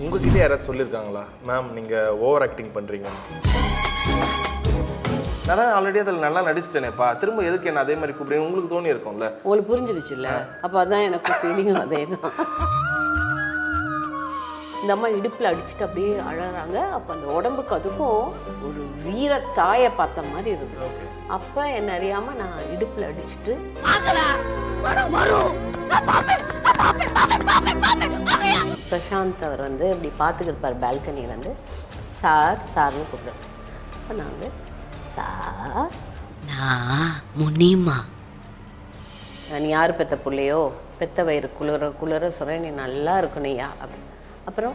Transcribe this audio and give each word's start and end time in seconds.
உங்ககிட்ட 0.00 0.36
யாராவது 0.38 0.66
சொல்லியிருக்காங்களா 0.66 1.22
மேம் 1.48 1.68
நீங்கள் 1.76 2.16
ஓவர் 2.26 2.44
ஆக்டிங் 2.46 2.74
பண்ணுறீங்க 2.76 3.08
நான் 5.46 5.58
தான் 5.60 5.72
ஆல்ரெடி 5.76 6.00
அதில் 6.02 6.24
நல்லா 6.24 6.40
நடிச்சிட்டேனேப்பா 6.48 7.06
திரும்ப 7.20 7.44
எதுக்கு 7.48 7.68
என்ன 7.70 7.82
அதே 7.84 7.94
மாதிரி 8.00 8.14
கூப்பிடுங்க 8.14 8.46
உங்களுக்கு 8.46 8.72
தோணி 8.72 8.92
இருக்கும்ல. 8.92 9.26
உங்களுக்கு 9.44 9.70
புரிஞ்சிருச்சுல்ல? 9.70 10.30
அப்போ 10.64 10.76
அதான் 10.82 11.06
எனக்கு 11.08 11.30
ஃபீலிங்கும் 11.38 11.80
அதே 11.84 12.00
தான் 12.12 12.34
இந்த 14.82 14.92
அம்மா 14.94 15.08
இடுப்பில் 15.16 15.48
அடிச்சுட்டு 15.50 15.86
அப்படியே 15.86 16.10
அழறாங்க. 16.30 16.76
அப்போ 16.96 17.10
அந்த 17.14 17.26
உடம்புக்கு 17.38 17.74
அதுக்கும் 17.78 18.20
ஒரு 18.68 18.82
வீர 19.06 19.32
தாயை 19.58 19.90
பார்த்த 19.98 20.28
மாதிரி 20.30 20.52
இருந்துச்சு 20.54 21.08
அப்போ 21.38 21.62
என்ன 21.78 21.90
அறியாமல் 21.98 22.38
நான் 22.42 22.68
இடுப்பில் 22.74 23.08
அடிச்சுட்டு 23.10 23.54
பிரசாந்த் 28.90 29.44
அவர் 29.48 29.62
வந்து 29.68 29.86
இப்படி 29.94 30.10
பார்த்துக்கிருப்பார் 30.22 30.82
பால்கனியிலேருந்து 30.84 31.52
சார் 32.20 32.60
சார்னு 32.74 33.04
கூப்பிடுறேன் 33.10 33.42
அப்போ 33.98 34.14
நான் 34.20 34.30
வந்து 34.34 34.50
சார் 35.16 35.90
நான் 36.50 37.16
முனிமா. 37.40 37.96
நீ 39.62 39.68
யார் 39.74 39.98
பெத்த 39.98 40.14
பிள்ளையோ? 40.24 40.60
பெத்த 41.00 41.24
வயிறு 41.26 41.48
குளிர 41.58 41.88
குளிர 42.00 42.30
சொல்கிறேன் 42.38 42.64
நீ 42.66 42.70
நல்லா 42.84 43.14
இருக்கணையா 43.22 43.68
அப்படி. 43.82 44.02
அப்புறம் 44.48 44.74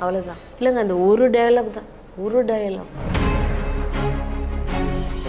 அவ்வளோதான் 0.00 0.40
இல்லைங்க 0.58 0.80
அந்த 0.84 0.96
ஒரு 1.08 1.26
டயலாக் 1.36 1.76
தான். 1.78 1.90
ஒரு 2.24 2.40
டயலாக் 2.50 2.94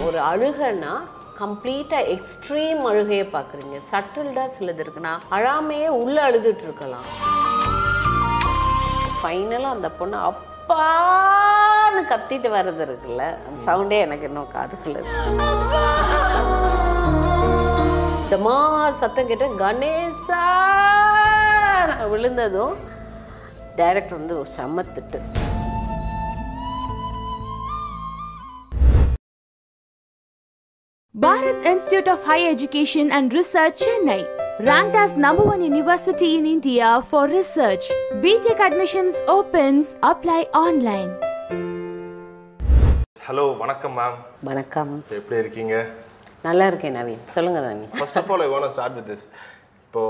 ஒரு 0.06 0.18
அழுகைன்னா 0.30 0.94
கம்ப்ளீட்டாக 1.40 2.10
எக்ஸ்ட்ரீம் 2.14 2.82
அழுகையை 2.90 3.26
பார்க்குறீங்க. 3.36 3.78
சட்டில்டாக 3.92 4.54
சிலது 4.56 4.82
இருக்குன்னா 4.84 5.14
அழாமையே 5.36 5.88
உள்ளே 6.02 6.20
அழுதுட்டு 6.28 6.64
இருக்கலாம். 6.68 7.08
ஃபைனலாக 9.26 9.74
அந்த 9.76 9.88
பொண்ணு 9.98 10.16
அப்பான்னு 10.26 12.02
கத்திட்டு 12.10 12.48
வர்றது 12.56 12.82
இருக்குல்ல? 12.86 13.22
அந்த 13.46 13.58
சவுண்டே 13.68 13.98
எனக்கு 14.06 14.26
இன்னும் 14.28 14.52
காதுக்குள்ள 14.54 14.98
இந்த 18.24 18.36
மாதிரி 18.46 18.96
சத்தம் 19.02 19.28
கேட்ட 19.30 19.48
கணேசா 19.62 20.42
விழுந்ததும் 22.12 22.76
டைரக்டர் 23.80 24.18
வந்து 24.18 24.36
சமத்துட்டு 24.56 25.20
Bharath 31.14 31.66
institute 31.72 32.10
of 32.14 32.24
high 32.30 32.40
education 32.54 33.12
and 33.18 33.30
research 33.38 33.82
Chennai. 33.86 34.20
Ranked 34.60 34.94
as 34.94 35.14
number 35.16 35.42
one 35.44 35.60
university 35.60 36.36
in 36.38 36.46
India 36.46 37.02
for 37.02 37.26
research. 37.26 37.90
BTech 38.22 38.60
admissions 38.66 39.14
opens. 39.36 39.86
Apply 40.10 40.40
online. 40.64 41.10
Hello 43.26 43.44
வணக்கம் 43.62 43.94
மேம் 43.98 44.16
வணக்கம். 44.48 44.92
எப்படி 45.18 45.36
இருக்கீங்க? 45.42 45.74
நல்லா 46.46 46.66
இருக்கேன் 46.70 46.96
நவீன். 46.98 47.22
சொல்லுங்க 47.34 47.60
Naveen. 47.66 47.90
First 47.98 48.18
of 48.20 48.30
all 48.34 48.44
I 48.46 48.48
want 48.52 48.72
start 48.76 48.96
with 48.98 49.08
this 49.12 49.24
இப்போ 49.86 50.02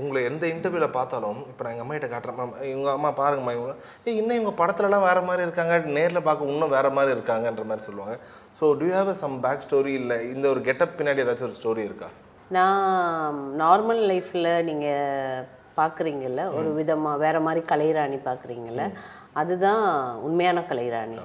உங்களை 0.00 0.20
எந்த 0.30 0.44
இன்டர்வியூவில் 0.54 0.94
பார்த்தாலும் 0.96 1.38
இப்போ 1.50 1.62
நான் 1.64 1.72
எங்கள் 1.74 1.84
அம்மா 1.86 1.94
கிட்ட 1.98 2.08
காட்டுறேன் 2.14 2.38
மேம் 2.40 2.56
இவங்க 2.72 2.90
அம்மா 2.96 3.10
பாருங்கம்மா 3.20 3.54
இவங்க 3.58 3.72
ஏய் 4.06 4.18
இன்னும் 4.20 4.38
இவங்க 4.40 4.54
படத்துலலாம் 4.62 5.06
வேறு 5.08 5.22
மாதிரி 5.28 5.46
இருக்காங்க. 5.48 5.76
நேரில் 5.98 6.26
பார்க்க 6.28 6.50
இன்னும் 6.54 6.74
வேறு 6.76 6.90
மாதிரி 6.98 7.16
இருக்காங்கன்ற 7.18 7.64
மாதிரி 7.70 7.86
சொல்லுவாங்க. 7.88 8.16
So 8.60 8.64
do 8.80 8.86
you 8.90 8.96
have 9.00 9.12
a 9.14 9.18
some 9.24 9.38
back 9.46 9.64
story 9.68 9.94
இல்லை? 10.02 10.18
இந்த 10.34 10.48
ஒரு 10.54 10.62
கெட்டப் 10.70 10.98
பின்னாடி 11.00 11.24
ஏதாச்சும் 11.26 11.50
ஒரு 11.50 11.58
ஸ்டோரி 11.62 11.84
இருக்கா? 11.90 12.10
நான் 12.52 13.58
நார்மல் 13.58 14.02
லைஃப்பில் 14.08 14.64
நீங்கள் 14.64 15.44
பார்க்குறீங்கல்ல 15.76 16.54
ஒரு 16.54 16.72
விதமாக 16.72 17.16
வேற 17.16 17.40
மாதிரி 17.40 17.66
கலைராணி 17.66 18.18
பார்க்குறீங்கல்ல 18.24 18.92
அதுதான் 19.32 19.84
உண்மையான 20.18 20.60
கலைராணி. 20.60 21.18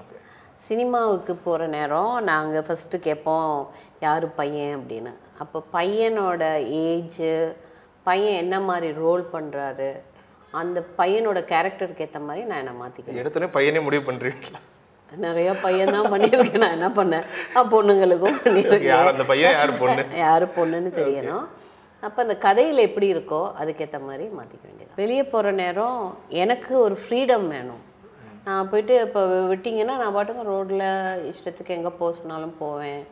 சினிமாவுக்கு 0.67 1.35
போகிற 1.35 1.67
நேரம் 1.67 2.23
நாங்கள் 2.23 2.65
ஃபஸ்ட்டு 2.67 2.99
கேட்போம் 2.99 3.67
யார் 3.99 4.33
பையன்? 4.35 4.77
அப்படின்னு. 4.79 5.11
அப்போ 5.39 5.63
பையனோட 5.73 6.43
ஏஜு 6.65 7.55
பையன் 8.03 8.35
என்ன 8.35 8.59
மாதிரி 8.59 8.93
ரோல் 8.93 9.23
பண்ணுறாரு 9.33 9.89
அந்த 10.51 10.85
பையனோட 10.97 11.39
கேரக்டருக்கு 11.43 11.99
ஏற்ற 11.99 12.19
மாதிரி 12.19 12.45
நான் 12.45 12.57
என்னை 12.57 12.73
மாற்றிக்கிறேன் 12.81 13.21
எடுத்தோடனே 13.23 13.53
பையனே 13.53 13.83
முடிவு 13.83 14.11
பண்ணுறீங்களா 14.11 14.59
நிறைய 15.15 15.53
பையன் 15.53 15.91
தான் 15.91 16.13
பண்ணியிருக்கேன். 16.13 16.57
நான் 16.57 16.71
என்ன 16.71 16.89
பண்ணேன்? 16.89 17.23
பொண்ணுங்களுக்கும் 17.55 18.35
பண்ணியிருக்கேன். 18.43 18.81
யார் 18.81 19.07
அந்த 19.07 19.23
பையன்? 19.23 19.51
யார் 19.51 19.77
பொண்ணு? 19.77 20.05
யார் 20.17 20.47
பொண்ணுன்னு 20.47 20.99
தெரியணும். 20.99 21.45
அப்போ 21.99 22.21
அந்த 22.21 22.35
கதையில் 22.35 22.77
எப்படி 22.77 23.13
இருக்கோ 23.13 23.51
அதுக்கேற்ற 23.61 24.01
மாதிரி 24.01 24.23
மாற்றிக்க 24.23 24.63
வேண்டியது 24.63 24.91
வெளியே 24.95 25.23
போகிற 25.23 25.51
நேரம் 25.51 26.17
எனக்கு 26.27 26.79
ஒரு 26.79 26.97
ஃப்ரீடம் 26.97 27.47
வேணும். 27.47 27.85
நான் 28.45 28.69
போயிட்டு 28.69 29.01
இப்போ 29.01 29.25
விட்டிங்கன்னா 29.25 29.97
நான் 29.97 30.13
பாட்டுக்கு 30.13 30.43
ரோட்டில் 30.43 31.33
இஷ்டத்துக்கு 31.33 31.67
எங்கே 31.67 31.87
போக 31.87 32.17
சொன்னாலும் 32.17 32.57
போவேன். 32.57 33.07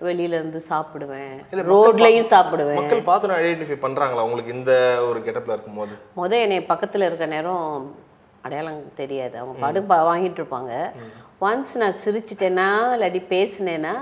வெளியில 0.00 0.18
இருந்து 0.18 0.64
சாப்பிடுவேன். 0.70 1.44
ரோட்லேயும் 1.52 2.30
சாப்பிடுவேன். 2.30 2.74
மக்கள் 2.74 3.02
பார்த்து 3.02 3.28
ஐடென்டிஃபை 3.28 3.84
பண்ணுறாங்களா 3.84 4.22
உங்களுக்கு 4.22 4.52
இந்த 4.52 5.02
ஒரு 5.08 5.20
கெட்டப்பில் 5.20 5.56
இருக்கும்போது 5.56 5.92
முத 6.16 6.40
என்னை 6.40 6.62
பக்கத்தில் 6.62 7.02
இருக்க 7.02 7.26
நேரம் 7.26 7.94
அடையாளம் 8.40 8.94
தெரியாது. 8.94 9.38
அவங்க 9.38 9.58
பாட்டுக்கு 9.60 9.94
பா- 9.94 9.98
வாங்கிட்டு 9.98 10.40
இருப்பாங்க. 10.40 10.92
ஒன்ஸ் 11.46 11.74
நான் 11.80 12.00
சிரிச்சிட்டேன்னா 12.04 12.66
இல்லாட்டி 12.94 13.20
பேசினேன்னா 13.34 13.92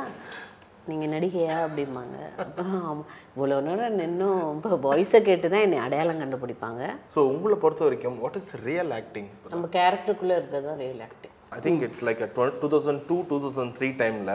நீங்கள் 0.89 1.13
நடிகையா? 1.13 1.57
அப்படிம்பாங்க. 1.67 2.17
அப்போ 2.43 2.65
இவ்வளோ 3.35 3.57
நேரம் 3.67 3.99
நின்னும். 4.01 4.41
இப்போ 4.57 4.79
வாய்ஸை 4.87 5.21
கேட்டு 5.29 5.47
தான் 5.53 5.65
என்னை 5.67 5.79
அடையாளம் 5.87 6.23
கண்டுபிடிப்பாங்க. 6.23 6.83
ஸோ 7.15 7.23
உங்களை 7.33 7.57
பொறுத்த 7.65 7.85
வரைக்கும் 7.87 8.19
வாட் 8.23 8.39
இஸ் 8.41 8.53
ரியல் 8.69 8.93
ஆக்டிங் 8.99 9.29
நம்ம 9.55 9.69
கேரக்டருக்குள்ளே 9.79 10.39
இருக்கிறது 10.39 10.69
தான் 10.71 10.81
real 10.85 11.03
acting 11.09 11.35
I 11.53 11.59
think 11.65 11.83
it's 11.85 12.03
like 12.07 12.19
two 12.61 12.69
thousand 12.73 13.01
two 13.09 13.17
two 13.29 13.37
thousand 13.43 13.73
three 13.77 13.89
டைமில் 14.01 14.33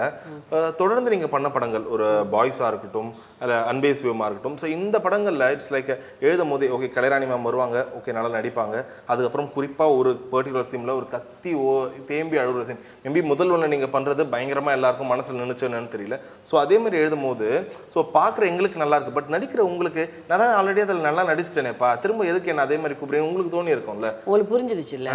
தொடர்ந்து 0.79 1.12
நீங்கள் 1.13 1.31
பண்ண 1.34 1.47
படங்கள் 1.56 1.85
ஒரு 1.94 2.06
பாய்ஸாக 2.31 2.69
இருக்கட்டும் 2.72 3.09
அல்ல 3.41 3.57
அன்பே 3.69 3.91
சிவமாக 4.00 4.28
இருக்கட்டும் 4.28 4.57
ஸோ 4.62 4.68
இந்த 4.78 4.97
படங்களில் 5.06 5.46
இட்ஸ் 5.56 5.72
லைக் 5.75 5.91
எழுதும் 6.25 6.51
போதே 6.53 6.69
ஓகே 6.75 6.90
கலைராணி 6.96 7.28
மேம் 7.31 7.47
வருவாங்க 7.50 7.78
ஓகே 8.00 8.16
நல்லா 8.18 8.31
நடிப்பாங்க 8.38 8.75
அதுக்கப்புறம் 9.12 9.50
குறிப்பாக 9.56 9.97
ஒரு 10.00 10.13
பர்டிகுலர் 10.34 10.69
சீனில் 10.72 10.96
ஒரு 10.96 11.07
கத்தி 11.13 11.53
ஓ 11.63 11.75
தேம்பி 12.12 12.40
அழுகுற 12.44 12.66
சீன் 12.69 12.81
மேபி 13.07 13.24
முதல் 13.31 13.53
ஒன்று 13.56 13.72
நீங்கள் 13.74 13.94
பண்ணுறது 13.95 14.25
பயங்கரமாக 14.34 14.78
எல்லாருக்கும் 14.80 15.12
மனசில் 15.13 15.41
நினைச்சோன்னு 15.44 15.94
தெரியல. 15.95 16.18
ஸோ 16.45 16.56
அதே 16.63 16.78
மாதிரி 16.84 17.01
எழுதும் 17.03 17.25
போது 17.28 17.47
ஸோ 17.95 18.01
பார்க்குற 18.18 18.44
எங்களுக்கு 18.51 18.84
நல்லா 18.84 19.00
இருக்கு 19.00 19.18
பட் 19.18 19.34
நடிக்கிற 19.35 19.63
உங்களுக்கு 19.69 20.03
நான் 20.30 20.44
தான் 20.44 20.56
ஆல்ரெடி 20.57 20.84
அதில் 20.85 21.07
நல்லா 21.09 21.24
நடிச்சிட்டேனேப்பா 21.31 21.91
திரும்ப 22.03 22.30
எதுக்கு 22.31 22.53
என்ன 22.53 22.68
அதே 22.68 22.80
மாதிரி 22.84 22.97
கூப்பிடுங்க 22.97 23.30
உங்களுக்கு 23.30 23.56
தோணி 23.56 23.75
இருக்கும்ல? 23.75 24.09
உங்களுக்கு 24.28 24.53
புரிஞ்சிருச்சுல்ல? 24.53 25.12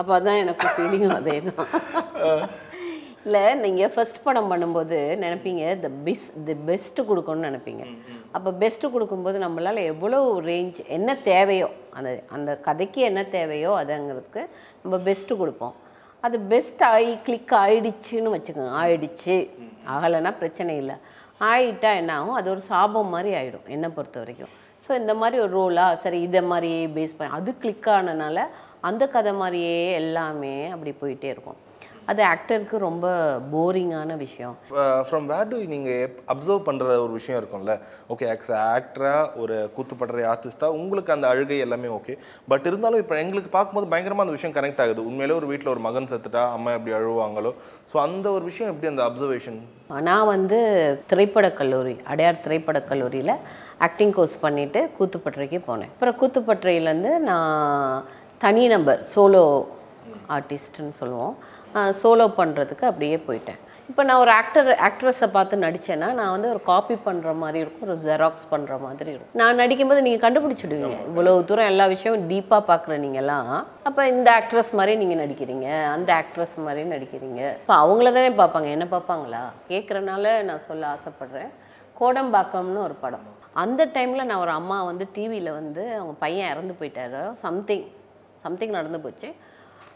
அப்போ 0.00 0.12
அதான் 0.18 0.42
எனக்கு 0.44 0.66
ஃபீலிங்கும் 0.74 1.18
அதே 1.20 1.36
தான் 1.48 1.70
இல்லை 3.26 3.42
நீங்கள் 3.62 3.90
ஃபர்ஸ்ட் 3.94 4.22
படம் 4.26 4.48
பண்ணும்போது 4.52 4.96
நினைப்பீங்க 5.24 5.64
த 5.82 5.88
பெஸ் 6.06 6.24
தி 6.46 6.54
பெஸ்ட்டு 6.68 7.06
கொடுக்கணும்னு 7.10 7.48
நினைப்பீங்க. 7.50 7.84
அப்போ 8.36 8.50
பெஸ்ட்டு 8.62 8.92
கொடுக்கும்போது 8.94 9.36
நம்மளால் 9.44 9.80
எவ்வளோ 9.92 10.18
ரேஞ்ச் 10.48 10.78
என்ன 10.96 11.14
தேவையோ 11.28 11.68
அந்த 11.98 12.10
அந்த 12.36 12.50
கதைக்கு 12.66 13.02
என்ன 13.10 13.22
தேவையோ 13.36 13.72
அதுங்கிறதுக்கு 13.82 14.42
நம்ம 14.82 14.98
பெஸ்ட்டு 15.08 15.38
கொடுப்போம். 15.42 15.76
அது 16.26 16.36
பெஸ்ட் 16.52 16.82
ஆகி 16.90 17.12
கிளிக் 17.28 17.54
ஆயிடுச்சுன்னு 17.62 18.34
வச்சுக்கோங்க. 18.34 18.72
ஆயிடுச்சு. 18.80 19.36
ஆகலைன்னா 19.94 20.32
பிரச்சனை 20.42 20.74
இல்லை. 20.82 20.96
ஆயிட்டா 21.52 21.92
என்ன 22.00 22.12
ஆகும்? 22.18 22.36
அது 22.40 22.48
ஒரு 22.54 22.62
சாபம் 22.72 23.14
மாதிரி 23.14 23.30
ஆயிடும் 23.38 23.70
என்னை 23.76 23.88
பொறுத்த 23.96 24.18
வரைக்கும். 24.22 24.52
ஸோ 24.84 24.90
இந்த 25.00 25.12
மாதிரி 25.22 25.36
ஒரு 25.44 25.52
ரோலா 25.60 25.86
சரி 26.04 26.18
இதை 26.28 26.40
மாதிரியே 26.52 26.82
பேஸ் 26.98 27.16
பண்ணி 27.16 27.36
அது 27.38 27.50
கிளிக் 27.62 27.88
ஆனனால 27.96 28.46
அந்த 28.88 29.02
கதை 29.16 29.34
மாதிரியே 29.42 29.76
எல்லாமே 30.00 30.56
அப்படி 30.74 30.92
போயிட்டே 31.02 31.28
இருக்கும். 31.34 31.60
அது 32.10 32.20
ஆக்டருக்கு 32.30 32.76
ரொம்ப 32.86 33.06
போரிங்கான 33.52 34.14
விஷயம். 34.22 34.54
ஃப்ரம் 35.08 35.26
வேர் 35.32 35.50
டு 35.50 35.58
நீங்கள் 35.72 36.08
அப்சர்வ் 36.32 36.64
பண்ணுற 36.68 36.86
ஒரு 37.02 37.12
விஷயம் 37.18 37.38
இருக்கும்ல? 37.40 37.74
ஓகே 38.12 38.26
ஆக்ஸ் 38.32 38.50
ஆக்டராக 38.76 39.28
ஒரு 39.42 39.56
கூத்துப்படுற 39.76 40.24
ஆர்டிஸ்ட்டாக 40.30 40.78
உங்களுக்கு 40.80 41.14
அந்த 41.16 41.26
அழுகை 41.32 41.58
எல்லாமே 41.66 41.88
ஓகே 41.98 42.14
பட் 42.52 42.66
இருந்தாலும் 42.70 43.02
இப்போ 43.02 43.16
எங்களுக்கு 43.22 43.50
பார்க்கும்போது 43.56 43.90
பயங்கரமாக 43.92 44.24
அந்த 44.26 44.36
விஷயம் 44.36 44.56
கனெக்ட் 44.56 44.82
ஆகுது. 44.84 45.06
உண்மையிலே 45.08 45.36
ஒரு 45.40 45.48
வீட்டில் 45.50 45.72
ஒரு 45.74 45.82
மகன் 45.86 46.10
செத்துட்டா 46.12 46.42
அம்மா 46.56 46.72
எப்படி 46.78 46.94
அழுவாங்களோ? 46.98 47.52
ஸோ 47.92 47.98
அந்த 48.06 48.26
ஒரு 48.36 48.44
விஷயம் 48.50 48.72
எப்படி 48.72 48.90
அந்த 48.92 49.04
அப்சர்வேஷன் 49.08 49.60
நான் 50.08 50.30
வந்து 50.34 50.58
திரைப்படக் 51.12 51.58
கல்லூரி 51.60 51.94
அடையார் 52.12 52.42
திரைப்படக் 52.46 52.90
கல்லூரியில் 52.90 53.34
ஆக்டிங் 53.86 54.14
கோர்ஸ் 54.16 54.36
பண்ணிவிட்டு 54.46 54.82
கூத்துப்பட்டறைக்கு 54.98 55.60
போனேன். 55.68 55.92
அப்புறம் 55.94 56.18
கூத்துப்பட்டறையிலேருந்து 56.22 57.12
நான் 57.30 58.04
தனி 58.42 58.62
நம்பர் 58.72 59.00
சோலோ 59.10 59.42
ஆர்டிஸ்ட்னு 60.36 60.94
சொல்லுவோம். 61.00 61.34
சோலோ 62.00 62.24
பண்ணுறதுக்கு 62.38 62.84
அப்படியே 62.88 63.16
போயிட்டேன். 63.26 63.60
இப்போ 63.90 64.02
நான் 64.08 64.20
ஒரு 64.22 64.32
ஆக்டர் 64.38 64.68
ஆக்ட்ரஸை 64.86 65.28
பார்த்து 65.36 65.60
நடித்தேன்னா 65.64 66.08
நான் 66.18 66.32
வந்து 66.34 66.48
ஒரு 66.54 66.60
காப்பி 66.70 66.96
பண்ணுற 67.06 67.30
மாதிரி 67.42 67.58
இருக்கும் 67.62 67.86
ஒரு 67.88 67.96
ஜெராக்ஸ் 68.06 68.46
பண்ணுற 68.52 68.74
மாதிரி 68.86 69.10
இருக்கும். 69.12 69.38
நான் 69.40 69.60
நடிக்கும்போது 69.62 70.04
நீங்கள் 70.06 70.24
கண்டுபிடிச்சிடுவீங்க. 70.24 70.98
இவ்வளோ 71.10 71.32
தூரம் 71.50 71.70
எல்லா 71.72 71.86
விஷயமும் 71.94 72.26
டீப்பாக 72.32 72.62
பார்க்குற 72.70 72.96
நீங்கள்லாம் 73.04 73.52
அப்போ 73.90 74.02
இந்த 74.14 74.28
ஆக்ட்ரஸ் 74.38 74.72
மாதிரி 74.80 74.94
நீங்கள் 75.02 75.22
நடிக்கிறீங்க 75.22 75.68
அந்த 75.94 76.10
ஆக்ட்ரஸ் 76.20 76.56
மாதிரி 76.66 76.84
நடிக்கிறீங்க. 76.94 77.40
இப்போ 77.62 77.76
அவங்கள 77.84 78.12
தானே 78.18 78.34
பார்ப்பாங்க 78.42 78.70
என்ன 78.76 78.88
பார்ப்பாங்களா? 78.96 79.44
கேட்குறனால 79.70 80.34
நான் 80.50 80.66
சொல்ல 80.68 80.92
ஆசைப்பட்றேன். 80.96 81.50
கோடம்பாக்கம்னு 82.02 82.86
ஒரு 82.88 82.98
படம். 83.06 83.26
அந்த 83.62 83.82
டைமில் 83.96 84.28
நான் 84.28 84.44
ஒரு 84.44 84.54
அம்மா 84.60 84.76
வந்து 84.90 85.04
டிவியில் 85.16 85.56
வந்து 85.60 85.82
அவங்க 85.98 86.14
பையன் 86.26 86.52
இறந்து 86.52 86.74
போயிட்டாரு 86.78 87.20
சம்திங் 87.46 87.88
சம்திங் 88.44 88.76
நடந்து 88.78 89.00
போச்சு. 89.04 89.30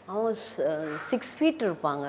அவங்க 0.09 0.29
சிக்ஸ் 1.11 1.33
ஃபீட் 1.37 1.65
இருப்பாங்க. 1.67 2.07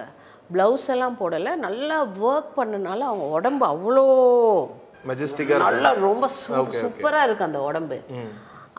ப்ளவுஸ் 0.54 0.86
எல்லாம் 0.94 1.16
போடலை. 1.20 1.52
நல்லா 1.66 1.96
ஒர்க் 2.28 2.52
பண்ணனால 2.58 3.00
அவங்க 3.10 3.24
உடம்பு 3.38 3.64
அவ்வளோ 3.72 4.04
நல்லா 5.64 5.90
ரொம்ப 6.08 6.26
சூப்பராக 6.82 7.26
இருக்கு 7.26 7.48
அந்த 7.48 7.60
உடம்பு. 7.68 7.96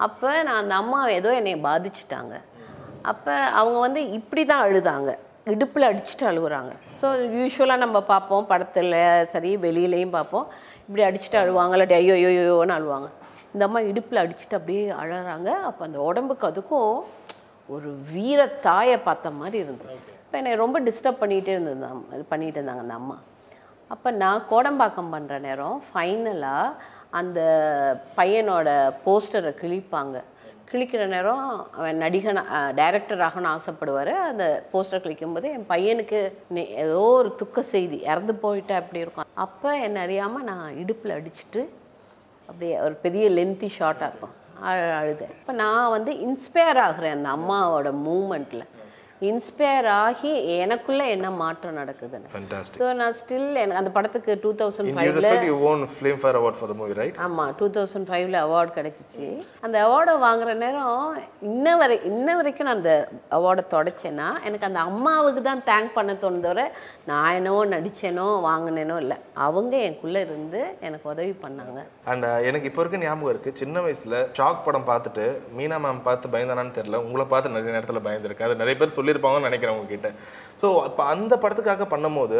அப்போ 0.05 0.29
நான் 0.47 0.61
அந்த 0.61 0.73
அம்மா 0.81 0.99
ஏதோ 1.19 1.29
என்னை 1.39 1.53
பாதிச்சிட்டாங்க. 1.67 2.35
அப்போ 3.11 3.33
அவங்க 3.59 3.77
வந்து 3.85 4.01
இப்படி 4.17 4.41
தான் 4.51 4.63
அழுதாங்க. 4.65 5.11
இடுப்பில் 5.53 5.87
அடிச்சுட்டு 5.89 6.25
அழுகுறாங்க. 6.31 6.71
ஸோ 6.99 7.07
யூஸ்வலாக 7.37 7.83
நம்ம 7.83 7.97
பார்ப்போம். 8.11 8.47
படத்தில் 8.51 8.97
சரி 9.33 9.51
வெளியிலையும் 9.65 10.15
பார்ப்போம். 10.17 10.45
இப்படி 10.87 11.03
அடிச்சுட்டு 11.07 11.39
அழுவாங்க 11.43 11.75
இல்லாட்டி 11.77 11.97
ஐயோ 11.99 12.13
ஐயோ 12.19 12.31
ஐயோன்னு 12.33 12.75
அழுவாங்க. 12.77 13.09
இந்த 13.53 13.63
அம்மா 13.67 13.79
இடுப்பில் 13.91 14.23
அடிச்சுட்டு 14.23 14.57
அப்படியே 14.59 14.83
அழறாங்க. 15.01 15.49
அப்போ 15.69 15.81
அந்த 15.87 15.99
உடம்புக்கு 16.09 16.45
அதுக்கும் 16.51 16.91
ஒரு 17.69 17.97
வீர 18.13 18.47
தாயை 18.47 18.97
பார்த்த 18.97 19.29
மாதிரி 19.29 19.63
இருந்துச்சு. 19.63 19.93
இப்போ 19.93 20.37
என்னை 20.37 20.55
ரொம்ப 20.55 20.81
டிஸ்டர்ப் 20.81 21.15
பண்ணிகிட்டே 21.21 21.47
இருந்தது 21.47 21.85
இது 22.11 22.25
பண்ணிகிட்டு 22.31 22.65
இருந்தாங்க 22.65 22.79
அந்த 22.79 22.93
அம்மா. 22.93 23.19
அப்போ 23.87 24.11
நான் 24.11 24.43
கோடம்பாக்கம் 24.51 25.09
பண்ணுற 25.11 25.39
நேரம் 25.39 25.83
ஃபைனலாக 25.93 26.71
அந்த 27.09 27.39
பையனோட 28.17 28.93
போஸ்டரை 29.05 29.55
கிழிப்பாங்க. 29.61 30.21
கிழிக்கிற 30.71 31.05
நேரம் 31.05 31.67
அவன் 31.71 32.01
நடிகன் 32.01 32.73
டைரக்டர் 32.73 33.19
ஆகணும்னு 33.19 33.57
ஆசைப்படுவார். 33.57 34.13
அந்த 34.13 34.63
போஸ்டர் 34.73 34.99
கிழிக்கும்போது 34.99 35.43
என் 35.43 35.65
பையனுக்கு 35.69 36.31
நெ- 36.53 36.67
ஏதோ 36.67 36.99
ஒரு 36.99 37.35
துக்க 37.35 37.61
செய்தி 37.61 37.99
இறந்து 37.99 38.35
போயிட்டா 38.35 38.75
அப்படி 38.75 38.99
இருக்கும். 38.99 39.23
அப்போ 39.33 39.77
என்னை 39.77 40.01
அறியாமல் 40.01 40.43
நான் 40.43 40.77
இடுப்பில் 40.77 41.11
அடிச்சுட்டு 41.11 41.65
அப்படியே 42.47 42.79
ஒரு 42.79 42.93
பெரிய 42.93 43.29
லென்த்தி 43.29 43.69
ஷார்ட்டாக 43.79 44.07
இருக்கும். 44.07 44.37
அழுதேன். 44.67 45.33
இப்போ 45.39 45.53
நான் 45.53 45.89
வந்து 45.89 46.11
இன்ஸ்பயர் 46.13 46.79
ஆகுறேன் 46.87 47.17
அந்த 47.17 47.29
அம்மாவோட 47.29 47.91
மூமெண்ட்டில் 48.07 48.65
இன்ஸ்பயர் 49.27 49.87
ஆகி 50.03 50.29
எனக்குள்ளே 50.63 51.05
என்ன 51.13 51.27
மாற்றம் 51.39 51.77
நடக்குதுன்னு. 51.79 52.27
ஸோ 52.77 52.85
நான் 52.99 53.15
ஸ்டில் 53.21 53.57
எனக்கு 53.63 53.79
அந்த 53.81 53.91
படத்துக்கு 53.95 54.31
டூ 54.43 54.51
தௌசண்ட் 54.61 54.91
ஃபைவ்ல 54.97 55.31
won 55.69 55.81
Filmfare 56.21 56.37
award 56.39 56.57
for 56.59 56.69
the 56.71 56.75
movie 56.81 56.95
right 56.99 57.17
ஆமாம் 57.25 57.51
டூ 57.59 57.67
தௌசண்ட் 57.77 58.07
ஃபைவ்ல 58.09 58.37
அவார்டு 58.47 58.71
கிடச்சிச்சு. 58.77 59.27
அந்த 59.67 59.77
அவார்டை 59.87 60.13
வாங்குற 60.25 60.53
நேரம் 60.63 61.01
இன்ன 61.49 61.75
வரை 61.81 61.97
இன்ன 62.11 62.35
வரைக்கும் 62.39 62.69
நான் 62.69 62.79
அந்த 62.79 62.93
அவார்டை 63.39 63.65
தொடச்சேன்னா 63.75 64.29
எனக்கு 64.49 64.69
அந்த 64.69 64.81
அம்மாவுக்கு 64.91 65.43
தான் 65.49 65.65
தேங்க் 65.71 65.91
பண்ண 65.97 66.15
தோணுதவிர 66.23 66.65
நான் 67.11 67.35
என்னவோ 67.39 67.61
நடிச்சேனோ 67.75 68.27
வாங்கினேனோ 68.47 68.97
இல்லை. 69.03 69.19
அவங்க 69.47 69.75
எனக்குள்ளே 69.87 70.23
இருந்து 70.27 70.61
எனக்கு 70.87 71.05
உதவி 71.13 71.35
பண்ணாங்க. 71.43 71.79
அண்ட் 72.13 72.29
எனக்கு 72.51 72.69
இப்போ 72.71 72.81
இருக்க 72.83 73.03
ஞாபகம் 73.05 73.33
இருக்கு 73.33 73.57
சின்ன 73.63 73.85
வயசுல 73.87 74.23
ஷாக் 74.39 74.65
படம் 74.69 74.89
பார்த்துட்டு 74.93 75.27
மீனா 75.59 75.79
மேம் 75.87 76.03
பார்த்து 76.09 76.33
பயந்தானான்னு 76.37 76.77
தெரியல 76.79 77.03
உங்களை 77.05 77.27
பார்த்து 77.35 77.55
நிறைய 77.57 77.75
நேரத்தில் 77.77 78.05
பயந்துருக்கு 78.09 78.47
அது 78.49 78.61
நிறைய 78.63 78.75
பேர் 78.79 78.95
சொல்லியிருப்பாங்கன்னு 79.09 79.49
நினைக்கிறேன் 79.49 79.75
உங்ககிட்ட. 79.77 80.11
ஸோ 80.61 80.67
இப்போ 80.87 81.03
அந்த 81.11 81.33
படத்துக்காக 81.43 81.85
பண்ணும்போது 81.91 82.37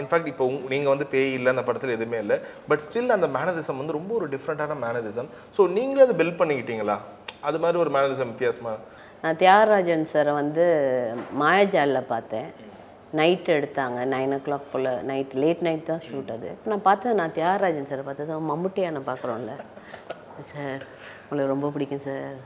இன்ஃபேக்ட் 0.00 0.28
இப்போ 0.32 0.44
நீங்கள் 0.72 0.92
வந்து 0.92 1.06
பேய் 1.14 1.32
இல்லை 1.38 1.50
அந்த 1.54 1.64
படத்தில் 1.68 1.96
எதுவுமே 1.96 2.18
இல்லை. 2.24 2.36
பட் 2.68 2.82
ஸ்டில் 2.84 3.16
அந்த 3.16 3.28
மேனரிசம் 3.36 3.80
வந்து 3.80 3.96
ரொம்ப 3.98 4.12
ஒரு 4.18 4.26
டிஃப்ரெண்ட்டான 4.34 4.76
மேனரிசம் 4.84 5.28
ஸோ 5.56 5.64
நீங்களே 5.78 6.04
அதை 6.06 6.14
பில்ட் 6.20 6.40
பண்ணிக்கிட்டீங்களா? 6.42 6.96
அது 7.48 7.58
மாதிரி 7.64 7.80
ஒரு 7.84 7.90
மேனரிசம் 7.96 8.30
வித்தியாசமாக 8.32 8.78
நான் 9.24 9.38
தியாகராஜன் 9.42 10.06
சாரை 10.12 10.32
வந்து 10.40 10.64
மாயாஜாலில் 11.42 12.08
பார்த்தேன். 12.12 12.48
நைட் 13.18 13.48
எடுத்தாங்க. 13.56 13.98
நைன் 14.14 14.34
ஓ 14.36 14.38
கிளாக் 14.46 14.70
போல் 14.72 14.90
நைட் 15.10 15.32
லேட் 15.42 15.62
நைட் 15.66 15.88
தான் 15.90 16.02
ஷூட் 16.08 16.30
அது. 16.36 16.50
நான் 16.70 16.84
பார்த்தது 16.88 17.14
நான் 17.20 17.34
தியாகராஜன் 17.38 17.88
சாரை 17.90 18.04
பார்த்தது 18.08 18.40
மம்முட்டியான 18.50 19.02
பார்க்குறோம்ல. 19.08 19.54
சார் 20.52 20.82
உங்களுக்கு 21.28 21.54
ரொம்ப 21.54 21.70
பிடிக்கும் 21.76 22.04
சார் 22.08 22.36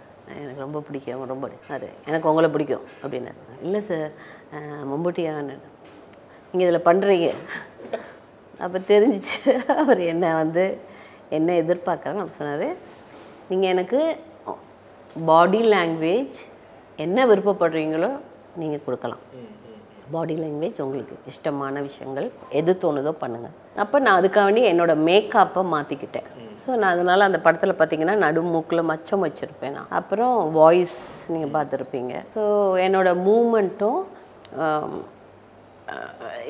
எனக்கு 0.42 0.64
ரொம்ப 0.64 0.78
பிடிக்கும் 0.86 1.32
ரொம்ப 1.32 1.48
அது 1.76 1.88
எனக்கு 2.10 2.30
உங்களை 2.30 2.48
பிடிக்கும் 2.54 2.84
அப்படின்னு. 3.02 3.32
இல்லை 3.66 3.80
சார் 3.90 4.10
மம்முட்டியான்னு 4.90 5.56
நீங்கள் 6.50 6.66
இதில் 6.66 6.86
பண்ணுறீங்க 6.88 7.28
அப்போ 8.64 8.78
தெரிஞ்சிச்சு 8.92 9.38
அவர் 9.80 10.00
என்ன 10.12 10.32
வந்து 10.42 10.64
என்ன 11.36 11.54
எதிர்பார்க்குறேன்னு 11.62 12.22
அவர் 12.22 12.38
சொன்னார். 12.38 12.68
நீங்கள் 13.50 13.72
எனக்கு 13.74 14.00
பாடி 15.30 15.60
லாங்குவேஜ் 15.74 16.40
என்ன 17.04 17.26
விருப்பப்படுறீங்களோ 17.30 18.10
நீங்கள் 18.60 18.84
கொடுக்கலாம். 18.86 19.24
பாடி 20.14 20.34
லாங்குவேஜ் 20.42 20.78
உங்களுக்கு 20.84 21.14
இஷ்டமான 21.30 21.80
விஷயங்கள் 21.88 22.26
எது 22.60 22.72
தோணுதோ 22.84 23.12
பண்ணுங்கள் 23.22 23.56
அப்போ 23.82 23.96
நான் 24.04 24.18
அதுக்காண்டி 24.20 24.62
என்னோட 24.70 24.92
மேக்கப்பை 25.08 25.62
மாற்றிக்கிட்டேன் 25.74 26.28
ஸோ 26.62 26.70
நான் 26.80 26.94
அதனால 26.94 27.26
அந்த 27.28 27.38
படத்தில் 27.44 27.78
பார்த்தீங்கன்னா 27.80 28.16
நடுமூக்கில் 28.24 28.88
மச்சம் 28.90 29.24
வச்சுருப்பேன் 29.26 29.76
நான். 29.76 29.92
அப்புறம் 29.98 30.34
வாய்ஸ் 30.58 30.98
நீங்கள் 31.34 31.54
பார்த்துருப்பீங்க 31.56 32.14
ஸோ 32.34 32.42
என்னோட 32.86 33.12
மூமெண்ட்டும் 33.28 34.00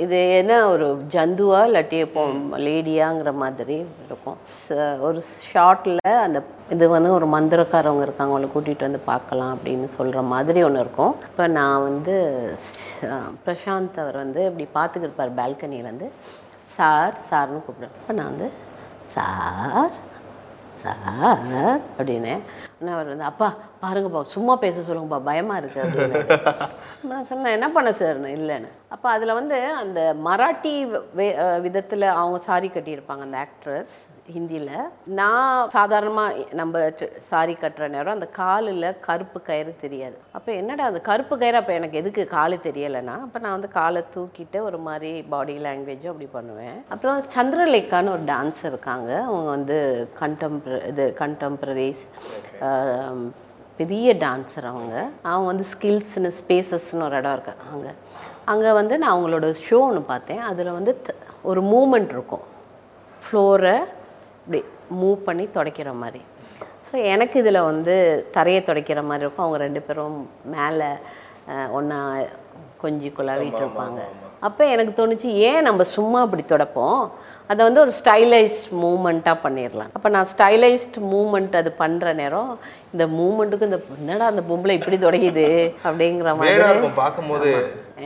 இது 0.05 0.19
என்ன 0.41 0.55
ஒரு 0.73 0.87
ஜந்துவா 1.15 1.61
இல்லாட்டி 1.69 1.99
இப்போ 2.07 2.23
லேடியாங்கிற 2.67 3.31
மாதிரி 3.43 3.77
இருக்கும். 4.07 4.39
ஒரு 5.09 5.21
ஷார்ட்டில் 5.51 6.01
அந்த 6.27 6.41
இது 6.75 6.85
வந்து 6.95 7.11
ஒரு 7.17 7.27
மந்திரக்காரவங்க 7.35 8.05
இருக்காங்க 8.07 8.33
அவங்கள 8.35 8.49
கூட்டிகிட்டு 8.53 8.87
வந்து 8.89 9.01
பார்க்கலாம் 9.11 9.53
அப்படின்னு 9.55 9.87
சொல்கிற 9.97 10.21
மாதிரி 10.33 10.61
ஒன்று 10.67 10.83
இருக்கும். 10.85 11.15
இப்போ 11.29 11.45
நான் 11.57 11.85
வந்து 11.89 12.15
பிரசாந்த் 13.47 13.99
அவர் 14.05 14.19
வந்து 14.25 14.43
இப்படி 14.51 14.67
பார்த்துக்கிருப்பார் 14.79 15.37
பால்கனியிலேருந்து 15.41 16.09
சார் 16.77 17.17
சார்னு 17.31 17.65
கூப்பிடுவேன் 17.67 17.97
இப்போ 18.01 18.15
நான் 18.19 18.31
வந்து 18.33 18.49
சார் 19.17 19.95
சார் 20.83 21.55
அப்படின்னு 21.99 22.35
நான் 22.81 22.95
அவர் 22.95 23.07
வந்து 23.07 23.25
அப்பா 23.25 23.55
பாருங்கப்பா 23.83 24.23
சும்மா 24.23 24.57
பேச 24.57 24.93
சொல்லுங்கப்பா 24.93 25.21
பயமா 25.25 25.57
இருக்கு 25.57 25.83
அப்படின்னு. 25.83 26.59
நான் 27.09 27.25
சொன்னேன் 27.25 27.53
என்ன 27.53 27.69
பண்ண 27.71 27.93
சார் 27.93 28.21
இல்லைன்னு. 28.23 28.69
அப்போ 28.89 29.09
அதில் 29.09 29.33
வந்து 29.33 29.73
அந்த 29.75 30.15
மராட்டி 30.25 31.01
வே- 31.17 31.61
விதத்தில் 31.61 32.03
அவங்க 32.03 32.39
சாரி 32.45 32.71
கட்டியிருப்பாங்க 32.75 33.21
அந்த 33.21 33.47
ஆக்ட்ரஸ் 33.47 33.93
ஹிந்தியில். 34.37 34.81
நான் 35.05 35.71
சாதாரணமாக 35.71 36.35
நம்ம 36.53 36.93
சாரி 37.19 37.57
கட்டுற 37.61 37.89
நேரம் 37.89 38.15
அந்த 38.15 38.27
காலில் 38.27 39.01
கருப்பு 39.01 39.43
கயிறு 39.43 39.77
தெரியாது. 39.81 40.19
அப்போ 40.31 40.53
என்னடா 40.53 40.85
அந்த 40.85 41.01
கருப்பு 41.01 41.39
கயிறு? 41.39 41.57
அப்போ 41.57 41.73
எனக்கு 41.73 41.99
எதுக்கு 41.99 42.29
காலு 42.31 42.59
தெரியலைன்னா 42.63 43.21
அப்போ 43.21 43.39
நான் 43.39 43.53
வந்து 43.53 43.69
காலை 43.69 44.05
தூக்கிட்டு 44.15 44.61
ஒரு 44.61 44.79
மாதிரி 44.79 45.23
பாடி 45.23 45.59
லாங்குவேஜும் 45.59 46.07
அப்படி 46.07 46.29
பண்ணுவேன். 46.33 46.85
அப்புறம் 46.89 47.25
சந்திரலேகான்னு 47.35 48.09
ஒரு 48.09 48.25
டான்ஸர் 48.25 48.67
இருக்காங்க. 48.67 49.23
அவங்க 49.23 49.51
வந்து 49.51 50.09
கண்டெம்பர 50.21 50.87
இது 50.87 51.17
கண்டெம்பரரிஸ் 51.19 52.05
பெரிய 53.79 54.15
டான்ஸர் 54.25 54.67
அவங்க. 54.71 54.95
அவங்க 55.31 55.47
வந்து 55.53 55.67
ஸ்கில்ஸ்னு 55.75 56.31
ஸ்பேசஸ்னு 56.41 57.07
ஒரு 57.09 57.17
இடம் 57.21 57.35
இருக்கு 57.37 57.55
அங்கே. 57.73 57.93
அங்கே 58.53 58.71
வந்து 58.81 58.95
நான் 59.01 59.15
அவங்களோட 59.15 59.47
ஷோ 59.67 59.79
ஒன்று 59.89 60.03
பார்த்தேன். 60.11 60.43
அதில் 60.51 60.77
வந்து 60.79 60.93
ஒரு 61.51 61.61
மூமெண்ட் 61.73 62.13
இருக்கும். 62.17 62.45
ஃப்ளோரை 63.25 63.77
இப்படி 64.43 64.61
மூவ் 65.01 65.19
பண்ணி 65.29 65.45
துடைக்கிற 65.57 65.91
மாதிரி. 66.03 66.23
ஸோ 66.89 66.95
எனக்கு 67.15 67.37
இதில் 67.43 67.67
வந்து 67.71 67.95
தரையை 68.37 68.61
துடைக்கிற 68.69 69.01
மாதிரி 69.09 69.25
இருக்கும். 69.25 69.47
அவங்க 69.47 69.61
ரெண்டு 69.67 69.83
பேரும் 69.89 70.17
மேலே 70.55 70.89
ஒன்றா 71.79 72.01
கொஞ்சி 72.83 73.09
குழாவிட்டு 73.19 73.63
இருப்பாங்க. 73.65 74.01
அப்போ 74.47 74.63
எனக்கு 74.75 74.93
தோணுச்சு 74.99 75.29
ஏன் 75.49 75.67
நம்ம 75.69 75.83
சும்மா 75.97 76.19
அப்படி 76.27 76.45
துடைப்போம்? 76.53 77.01
அதை 77.51 77.61
வந்து 77.65 77.81
ஒரு 77.81 77.93
ஸ்டைலைஸ்ட் 77.99 78.67
மூமெண்ட்டாக 78.83 79.37
பண்ணிடலாம் 79.45 79.93
அப்போ 79.93 80.09
நான் 80.09 80.29
ஸ்டைலைஸ்ட் 80.35 80.99
மூமெண்ட் 81.13 81.55
அது 81.57 81.71
பண்ணுற 81.79 82.13
நேரம் 82.15 82.53
இந்த 82.93 83.05
மூமெண்ட்டுக்கு 83.17 83.69
இந்த 83.71 83.81
என்னடா 83.99 84.27
அந்த 84.27 84.43
பொம்பளை 84.51 84.77
இப்படி 84.79 84.99
தொடங்குது 84.99 85.49
அப்படிங்கிற 85.85 86.35
மாதிரி 86.37 86.93
பார்க்கும்போது 86.97 87.51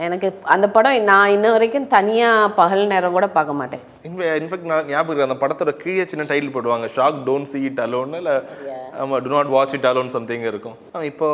எனக்கு 0.05 0.27
அந்த 0.53 0.65
படம் 0.75 1.03
நான் 1.09 1.33
இன்ன 1.33 1.47
வரைக்கும் 1.55 1.91
தனியாக 1.93 2.47
பகல் 2.59 2.89
நேரம் 2.91 3.15
கூட 3.17 3.27
பார்க்க 3.35 3.59
மாட்டேன். 3.59 3.83
இன்ஃபேக்ட் 4.07 4.69
நான் 4.71 4.87
ஞாபகம் 4.91 5.11
இருக்கு 5.11 5.27
அந்த 5.27 5.37
படத்தோட 5.43 5.71
கீழே 5.83 6.05
சின்ன 6.11 6.23
டைட்டில் 6.29 6.53
போடுவாங்க 6.55 6.87
shock 6.95 7.19
don't 7.27 7.49
see 7.51 7.61
it 7.69 7.79
alone 7.85 8.11
இல்லை 8.19 8.33
ஆமாம் 9.03 9.21
do 9.25 9.31
not 9.35 9.51
watch 9.55 9.75
it 9.77 9.87
alone 9.91 10.09
something 10.15 10.45
இருக்கும். 10.51 10.75
இப்போ 11.09 11.27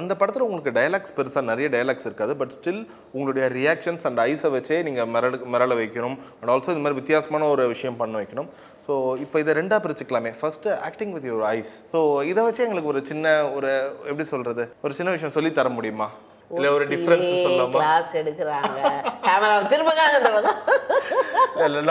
அந்த 0.00 0.12
படத்தில் 0.20 0.44
உங்களுக்கு 0.46 0.74
டயலாக்ஸ் 0.78 1.16
பெருசாக 1.16 1.44
நிறைய 1.50 1.68
டயலாக்ஸ் 1.74 2.06
இருக்காது 2.08 2.34
பட் 2.42 2.54
ஸ்டில் 2.56 2.82
உங்களுடைய 3.14 3.46
ரியாக்ஷன்ஸ் 3.58 4.06
அண்ட் 4.10 4.22
ஐஸை 4.28 4.50
வச்சே 4.56 4.78
நீங்கள் 4.88 5.10
மிரள 5.14 5.40
மிரள 5.54 5.72
வைக்கணும் 5.82 6.16
அண்ட் 6.40 6.52
ஆல்சோ 6.54 6.74
இது 6.74 6.84
மாதிரி 6.84 7.00
வித்தியாசமான 7.00 7.48
ஒரு 7.54 7.64
விஷயம் 7.74 7.98
பண்ண 8.02 8.22
வைக்கணும். 8.22 8.50
ஸோ 8.86 8.94
இப்போ 9.24 9.36
இதை 9.44 9.54
ரெண்டாக 9.60 9.80
பிரிச்சுக்கலாமே. 9.86 10.32
First 10.42 10.68
acting 10.90 11.14
with 11.16 11.28
your 11.30 11.48
eyes 11.56 11.74
so 11.94 12.00
இதை 12.32 12.44
வச்சு 12.48 12.64
எங்களுக்கு 12.68 12.92
ஒரு 12.94 13.02
சின்ன 13.10 13.34
ஒரு 13.56 13.72
எப்படி 14.10 14.26
சொல்றது? 14.34 14.64
ஒரு 14.86 14.94
சின்ன 15.00 15.12
விஷயம் 15.16 15.36
சொல்லி 15.38 15.52
தர 15.58 15.70
முடியுமா? 15.78 16.08
இல்லை 16.56 16.70
ஒரு 16.76 16.84
டிஃப்ரென்ஸ் 16.92 17.28
சொல்லலாமா 17.44 17.76
கிளாஸ் 17.76 18.12
எடுக்கிறாங்க. 18.20 18.80
கேமரா 19.26 19.54
திரும்ப 19.72 19.92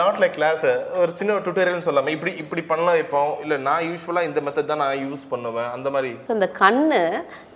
நாட் 0.00 0.18
லைக் 0.22 0.36
கிளாஸ் 0.38 0.64
ஒரு 1.02 1.10
சின்ன 1.18 1.36
டுட்டோரியல்னு 1.46 1.86
சொல்லாம 1.88 2.12
இப்படி 2.16 2.32
இப்படி 2.42 2.62
பண்ணலாம் 2.70 2.98
இப்போ. 3.04 3.20
இல்லை 3.44 3.56
நான் 3.68 3.86
யூஸ்வலாக 3.90 4.28
இந்த 4.28 4.40
மெத்தட் 4.46 4.70
தான் 4.72 4.82
நான் 4.84 5.02
யூஸ் 5.04 5.24
பண்ணுவேன். 5.32 5.70
அந்த 5.76 5.90
மாதிரி. 5.94 6.10
இந்த 6.36 6.48
கண்ணு 6.62 7.00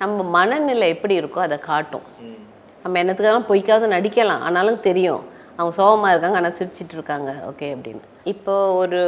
நம்ம 0.03 0.25
மனநிலை 0.37 0.89
எப்படி 0.97 1.17
இருக்கோ 1.21 1.43
அதை 1.47 1.59
காட்டும். 1.71 2.07
நம்ம 2.83 3.01
என்னத்துக்காக 3.03 3.43
பொய்க்காவது 3.51 3.95
நடிக்கலாம். 3.97 4.45
ஆனாலும் 4.49 4.81
தெரியும். 4.89 5.23
அவங்க 5.57 5.73
சோகமாக 5.79 6.13
இருக்காங்க 6.15 6.39
ஆனால் 6.41 6.57
சிரிச்சிட்டு 6.59 6.97
இருக்காங்க. 6.99 7.31
ஓகே 7.51 7.69
அப்படின்னு. 7.77 8.05
இப்போ 8.35 8.55
ஒரு 8.83 9.01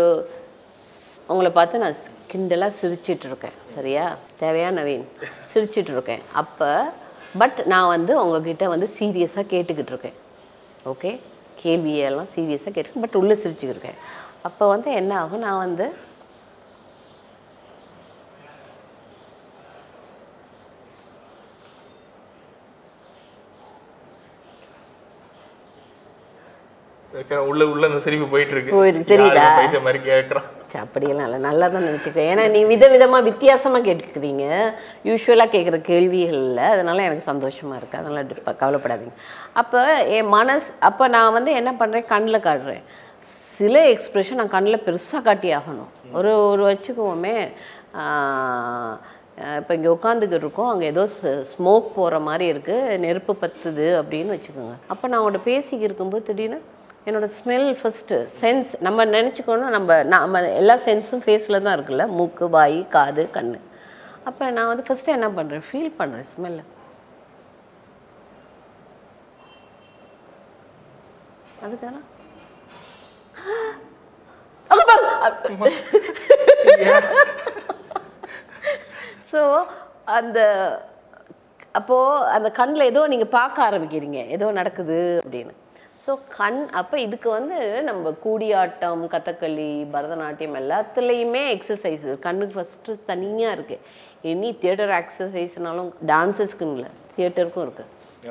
உங்களை 1.33 1.51
பார்த்து 1.59 1.83
நான் 1.85 2.01
கிண்டலாக 2.31 2.79
சிரிச்சிட்டு 2.81 3.27
இருக்கேன். 3.31 3.57
சரியா? 3.75 4.07
தேவையா 4.41 4.71
நவீன்? 4.79 5.05
சிரிச்சிட்டு 5.53 5.93
இருக்கேன். 5.97 6.23
அப்போ 6.43 6.71
பட் 7.39 7.63
நான் 7.67 7.89
வந்து 7.89 8.23
உங்ககிட்ட 8.23 8.69
வந்து 8.69 8.91
சீரியஸாக 8.99 9.51
கேட்டுக்கிட்டு 9.51 9.93
இருக்கேன் 9.95 10.17
ஓகே 10.87 11.21
கேள்வியெல்லாம் 11.63 12.31
சீரியஸாக 12.37 12.71
கேட்டு 12.71 13.01
பட் 13.01 13.15
உள்ளே 13.15 13.35
சிரிச்சுக்கிட்டு 13.35 13.75
இருக்கேன் 13.77 13.99
அப்போ 14.43 14.69
வந்து 14.69 14.93
என்ன 14.93 15.19
ஆகும்? 15.19 15.39
நான் 15.39 15.59
வந்து 15.59 15.87
உள்ள 27.51 27.67
உள்ள 27.67 27.87
அந்த 27.87 27.99
சிரிப்பு 27.99 28.27
போயிட்டு 28.27 28.55
இருக்கு 28.55 28.73
தெரியுதா? 29.15 29.81
மாதிரி 29.83 30.11
கேட்கறான்? 30.11 30.49
அப்படியெல்லாம் 30.85 31.27
இல்லை. 31.29 31.41
நல்லா 31.49 31.67
தான் 31.75 31.87
நினச்சிக்கிறேன் 31.89 32.31
ஏன்னா 32.33 32.45
நீ 32.55 32.61
விதவிதமாக 32.73 33.27
வித்தியாசமாக 33.29 33.85
கேட்டுக்கிறீங்க 33.89 34.45
யூஸ்வலாக 35.09 35.53
கேட்குற 35.55 35.79
கேள்விகள் 35.91 36.41
இல்லை. 36.47 36.65
அதனால 36.75 37.05
எனக்கு 37.09 37.29
சந்தோஷமாக 37.31 37.79
இருக்குது 37.81 38.03
அதனால் 38.03 38.59
கவலைப்படாதீங்க. 38.63 39.15
அப்போ 39.63 39.83
என் 40.17 40.33
மனசு 40.39 40.69
அப்போ 40.91 41.07
நான் 41.17 41.37
வந்து 41.39 41.53
என்ன 41.61 41.73
பண்ணுறேன் 41.83 42.11
கண்ணில் 42.13 42.47
காட்டுறேன். 42.49 42.85
சில 43.61 43.77
எக்ஸ்ப்ரெஷன் 43.95 44.41
நான் 44.41 44.55
கண்ணில் 44.57 44.85
பெருசாக 44.89 45.23
காட்டி 45.29 45.49
ஆகணும். 45.61 45.91
ஒரு 46.19 46.33
ஒரு 46.51 46.63
வச்சுக்குவோமே 46.71 47.37
இப்போ 49.59 49.73
இங்கே 49.77 49.91
உட்காந்துக்கிட்டு 49.97 50.45
இருக்கோம். 50.45 50.71
அங்கே 50.73 50.87
ஏதோ 50.93 51.03
ஸ்மோக் 51.53 51.87
போகிற 51.99 52.17
மாதிரி 52.27 52.45
இருக்குது 52.53 52.99
நெருப்பு 53.05 53.33
பத்துது 53.45 53.87
அப்படின்னு 54.01 54.35
வச்சுக்கோங்க. 54.37 54.75
அப்போ 54.93 55.05
நான் 55.09 55.19
அவங்கள்ட்ட 55.21 55.49
பேசிக்கிட்டு 55.51 55.89
இருக்கும்போது 55.89 56.27
திடீர்னு 56.29 56.59
என்னோட 57.07 57.27
ஸ்மெல் 57.39 57.69
ஃபஸ்ட்டு 57.81 58.17
சென்ஸ் 58.41 58.71
நம்ம 58.87 59.05
நினச்சிக்கணும் 59.15 59.75
நம்ம 59.77 59.97
நம்ம 60.15 60.41
எல்லா 60.61 60.75
சென்ஸும் 60.87 61.23
ஃபேஸில் 61.27 61.63
தான் 61.67 61.77
இருக்குல்ல? 61.77 62.05
மூக்கு 62.19 62.47
வாய் 62.57 62.79
காது 62.95 63.23
கண் 63.37 63.55
அப்போ 64.29 64.51
நான் 64.57 64.71
வந்து 64.71 64.87
ஃபஸ்ட்டு 64.89 65.15
என்ன 65.17 65.29
பண்ணுறேன் 65.39 65.67
ஃபீல் 65.69 65.97
பண்ணுறேன் 66.01 66.29
ஸ்மெல்லை 66.35 66.65
அதுக்கான 71.67 71.97
ஸோ 79.33 79.41
அந்த 80.19 80.39
அப்போது 81.79 82.25
அந்த 82.37 82.49
கண்ணில் 82.61 82.89
ஏதோ 82.93 83.03
நீங்கள் 83.13 83.35
பார்க்க 83.39 83.67
ஆரம்பிக்கிறீங்க. 83.67 84.21
ஏதோ 84.37 84.47
நடக்குது 84.59 84.97
அப்படின்னு. 85.25 85.55
ஸோ 86.11 86.15
கண் 86.37 86.61
அப்போ 86.73 86.97
இதுக்கு 86.99 87.29
வந்து 87.31 87.59
நம்ம 87.81 88.11
கூடியாட்டம் 88.23 89.03
கதகளி 89.09 89.67
பரதநாட்டியம் 89.93 90.57
எல்லாத்துலேயுமே 90.61 91.43
எக்ஸசைஸ் 91.53 92.07
கண்ணுக்கு 92.21 92.55
ஃபஸ்ட்டு 92.57 92.97
தனியாக 93.07 93.57
இருக்குது 93.57 93.85
எனி 94.25 94.51
தியேட்டர் 94.59 94.93
எக்ஸசைஸ்னாலும் 94.97 95.91
டான்ஸஸ்க்குன்னு 96.07 96.77
இல்லை 96.77 96.91
தியேட்டருக்கும் 97.17 97.65
இருக்குது 97.67 97.89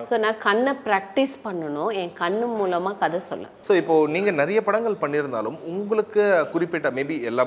ஸோ 0.09 0.15
நான் 0.23 0.39
கண்ணை 0.45 0.71
ப்ராக்டிஸ் 0.87 1.35
பண்ணணும். 1.45 1.91
என் 1.99 2.11
கண்ணு 2.19 2.45
மூலமாக 2.57 2.97
கதை 3.03 3.19
சொல்ல. 3.29 3.45
ஸோ 3.67 3.71
இப்போ 3.79 3.93
நீங்க 4.15 4.31
நிறைய 4.39 4.59
படங்கள் 4.67 4.97
பண்ணியிருந்தாலும் 5.03 5.57
உங்களுக்கு 5.73 6.23
குறிப்பிட்ட 6.53 6.89
மேபி 6.97 7.15
எல்லா 7.29 7.43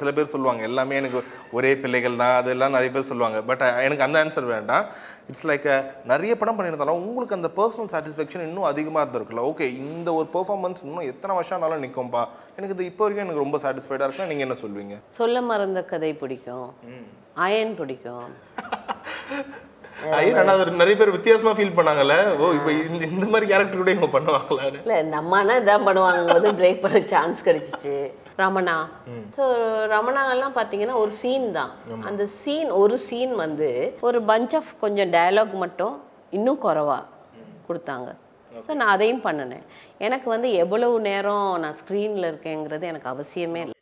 சில 0.00 0.10
பேர் 0.16 0.30
சொல்லுவாங்க 0.32 0.62
எல்லாமே 0.68 0.98
எனக்கு 1.00 1.20
ஒரே 1.58 1.70
பிள்ளைகள் 1.82 2.20
தான் 2.22 2.34
அதெல்லாம் 2.40 2.74
நிறைய 2.76 2.90
பேர் 2.96 3.08
சொல்லுவாங்க. 3.10 3.38
பட் 3.48 3.64
எனக்கு 3.86 4.06
அந்த 4.06 4.18
ஆன்சர் 4.24 4.46
வேண்டாம். 4.54 4.84
இட்ஸ் 5.30 5.46
லைக் 5.50 5.66
நிறைய 6.12 6.32
படம் 6.40 6.58
பண்ணியிருந்தாலும் 6.58 7.00
உங்களுக்கு 7.06 7.38
அந்த 7.38 7.50
பர்சனல் 7.58 7.90
சாட்டிஸ்ஃபேக்ஷன் 7.94 8.46
இன்னும் 8.48 8.68
அதிகமாக 8.70 9.02
இருந்திருக்குல்ல. 9.04 9.44
ஓகே 9.50 9.68
இந்த 9.84 10.12
ஒரு 10.18 10.28
பெர்ஃபார்மன்ஸ் 10.36 10.84
இன்னும் 10.86 11.08
எத்தனை 11.12 11.34
வருஷம் 11.38 11.58
ஆனாலும் 11.58 11.84
நிற்கும்பா 11.86 12.22
எனக்கு 12.58 12.76
இது 12.76 12.90
இப்போ 12.92 13.04
வரைக்கும் 13.04 13.26
எனக்கு 13.26 13.44
ரொம்ப 13.44 13.60
சாட்டிஸ்ஃபைடாக 13.64 14.06
இருக்குன்னா 14.08 14.30
நீங்கள் 14.32 14.48
என்ன 14.48 14.58
சொல்வீங்க? 14.64 14.96
சொல்ல 15.18 15.42
மறந்த 15.50 15.82
கதை 15.94 16.12
பிடிக்கும். 16.22 16.70
அயன் 17.46 17.74
பிடிக்கும். 17.80 18.30
ஐயோ 20.18 20.32
நான் 20.48 20.80
நிறைய 20.82 20.94
பேர் 20.98 21.16
வித்தியாசமா 21.16 21.52
ஃபீல் 21.56 21.76
பண்ணாங்கல்ல. 21.78 22.16
ஓ 22.40 22.52
இப்போ 22.58 22.70
இந்த 22.88 23.02
இந்த 23.14 23.26
மாதிரி 23.32 23.46
கேரக்டர் 23.52 23.80
கூட 23.82 23.92
இவங்க 23.94 24.08
பண்ணுவாங்களான்னு. 24.16 24.80
இல்லை 24.84 24.96
இந்த 25.04 25.16
அம்மானா 25.22 25.56
இதான் 25.62 25.86
பண்ணுவாங்க 25.88 26.22
போது 26.34 26.52
பிரேக் 26.60 26.82
பண்ண 26.84 27.00
சான்ஸ் 27.12 27.46
கிடைச்சிச்சு. 27.48 27.94
ரமணா. 28.42 28.76
ஸோ 29.36 29.44
ரமணாலாம் 29.94 30.56
பார்த்தீங்கன்னா 30.58 30.96
ஒரு 31.02 31.12
சீன் 31.20 31.46
தான். 31.58 31.72
அந்த 32.10 32.22
சீன் 32.42 32.70
ஒரு 32.82 32.96
சீன் 33.08 33.34
வந்து 33.44 33.68
ஒரு 34.08 34.20
பஞ்ச் 34.30 34.54
ஆஃப் 34.60 34.72
கொஞ்சம் 34.84 35.12
டயலாக் 35.16 35.54
மட்டும் 35.64 35.96
இன்னும் 36.38 36.62
குறைவா 36.64 36.98
கொடுத்தாங்க. 37.68 38.08
ஸோ 38.66 38.70
நான் 38.78 38.92
அதையும் 38.94 39.24
பண்ணினேன். 39.26 39.66
எனக்கு 40.06 40.26
வந்து 40.34 40.48
எவ்வளவு 40.62 40.96
நேரம் 41.08 41.50
நான் 41.64 41.76
ஸ்க்ரீனில் 41.82 42.30
இருக்கேங்கிறது 42.30 42.84
எனக்கு 42.92 43.12
அவசியமே 43.12 43.60
இல்லை. 43.64 43.76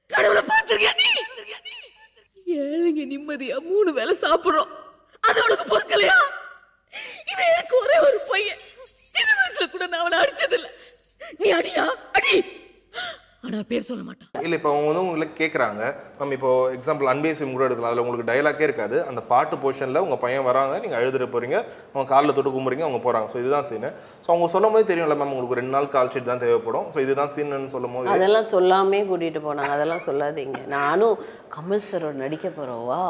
ஏழைங்க 2.59 3.03
நிம்மதியா 3.15 3.57
மூணு 3.71 3.91
வேளை 3.97 4.13
சாப்பிடுறோம். 4.27 4.71
அது 5.39 5.55
உனக்கு 5.55 5.79
பொறுக்கலையா? 5.79 6.17
இவன் 7.27 7.47
எனக்கு 7.47 7.79
ஒரே 7.79 7.99
ஒரு 7.99 8.25
பையன். 8.29 8.59
சின்ன 9.13 9.35
வயசுல 9.39 9.71
கூட 9.71 9.87
நான் 9.87 10.01
அவனை 10.01 10.19
அடிச்சதில்லை. 10.19 10.71
நீ 11.39 11.53
அடியா? 11.53 11.87
அடி. 12.13 12.58
ஆனா 13.47 13.59
பேர் 13.71 13.87
சொல்ல 13.89 14.03
மாட்டான். 14.07 14.31
இல்லை 14.45 14.57
இப்போ 14.59 14.71
அவங்க 14.71 14.87
வந்து 14.91 15.03
உங்களுக்கு 15.03 15.35
கேட்குறாங்க 15.41 15.83
மேம் 16.19 16.33
இப்போ 16.37 16.49
எக்ஸாம்பிள் 16.77 17.11
அன்பேசியம் 17.13 17.53
கூட 17.55 17.67
எடுக்கலாம் 17.67 17.91
அதில் 17.91 18.03
உங்களுக்கு 18.05 18.27
டைலாக்கே 18.31 18.65
இருக்காது. 18.69 18.97
அந்த 19.11 19.21
பாட்டு 19.33 19.57
போர்ஷனில் 19.63 20.01
உங்கள் 20.05 20.21
பையன் 20.25 20.47
வராங்க 20.49 20.75
நீங்கள் 20.85 20.99
அழுதுட்டு 21.01 21.29
போகிறீங்க 21.35 21.57
அவங்க 21.93 22.05
காலில் 22.13 22.35
தொட்டு 22.39 22.53
கும்புறீங்க 22.57 22.85
அவங்க 22.87 23.01
போகிறாங்க 23.05 23.29
ஸோ 23.35 23.39
இதுதான் 23.43 23.67
சீனு 23.69 23.91
ஸோ 24.25 24.29
அவங்க 24.35 24.49
சொல்லும் 24.55 24.75
போது 24.75 24.89
தெரியும்ல 24.91 25.17
மேம் 25.21 25.35
உங்களுக்கு 25.37 25.59
ரெண்டு 25.61 25.75
நாள் 25.77 25.89
கால் 25.95 26.13
ஷீட் 26.15 26.29
தான் 26.33 26.43
தேவைப்படும். 26.45 26.89
ஸோ 26.95 27.01
இதுதான் 27.07 27.33
சீனுன்னு 27.37 27.73
சொல்லும் 27.75 27.95
போது 27.97 28.13
அதெல்லாம் 28.17 28.51
சொல்லாமே 28.55 29.01
கூட்டிகிட்டு 29.13 29.43
போனாங்க. 29.47 29.71
அதெல்லாம் 29.77 30.05
சொல்லாதீங்க. 30.09 30.59
நானும் 30.77 31.17
கமல் 31.57 31.87
சரோட 31.89 32.15
நடிக்க 32.25 32.47
போகிறோம் 32.59 32.85
வா 32.91 33.01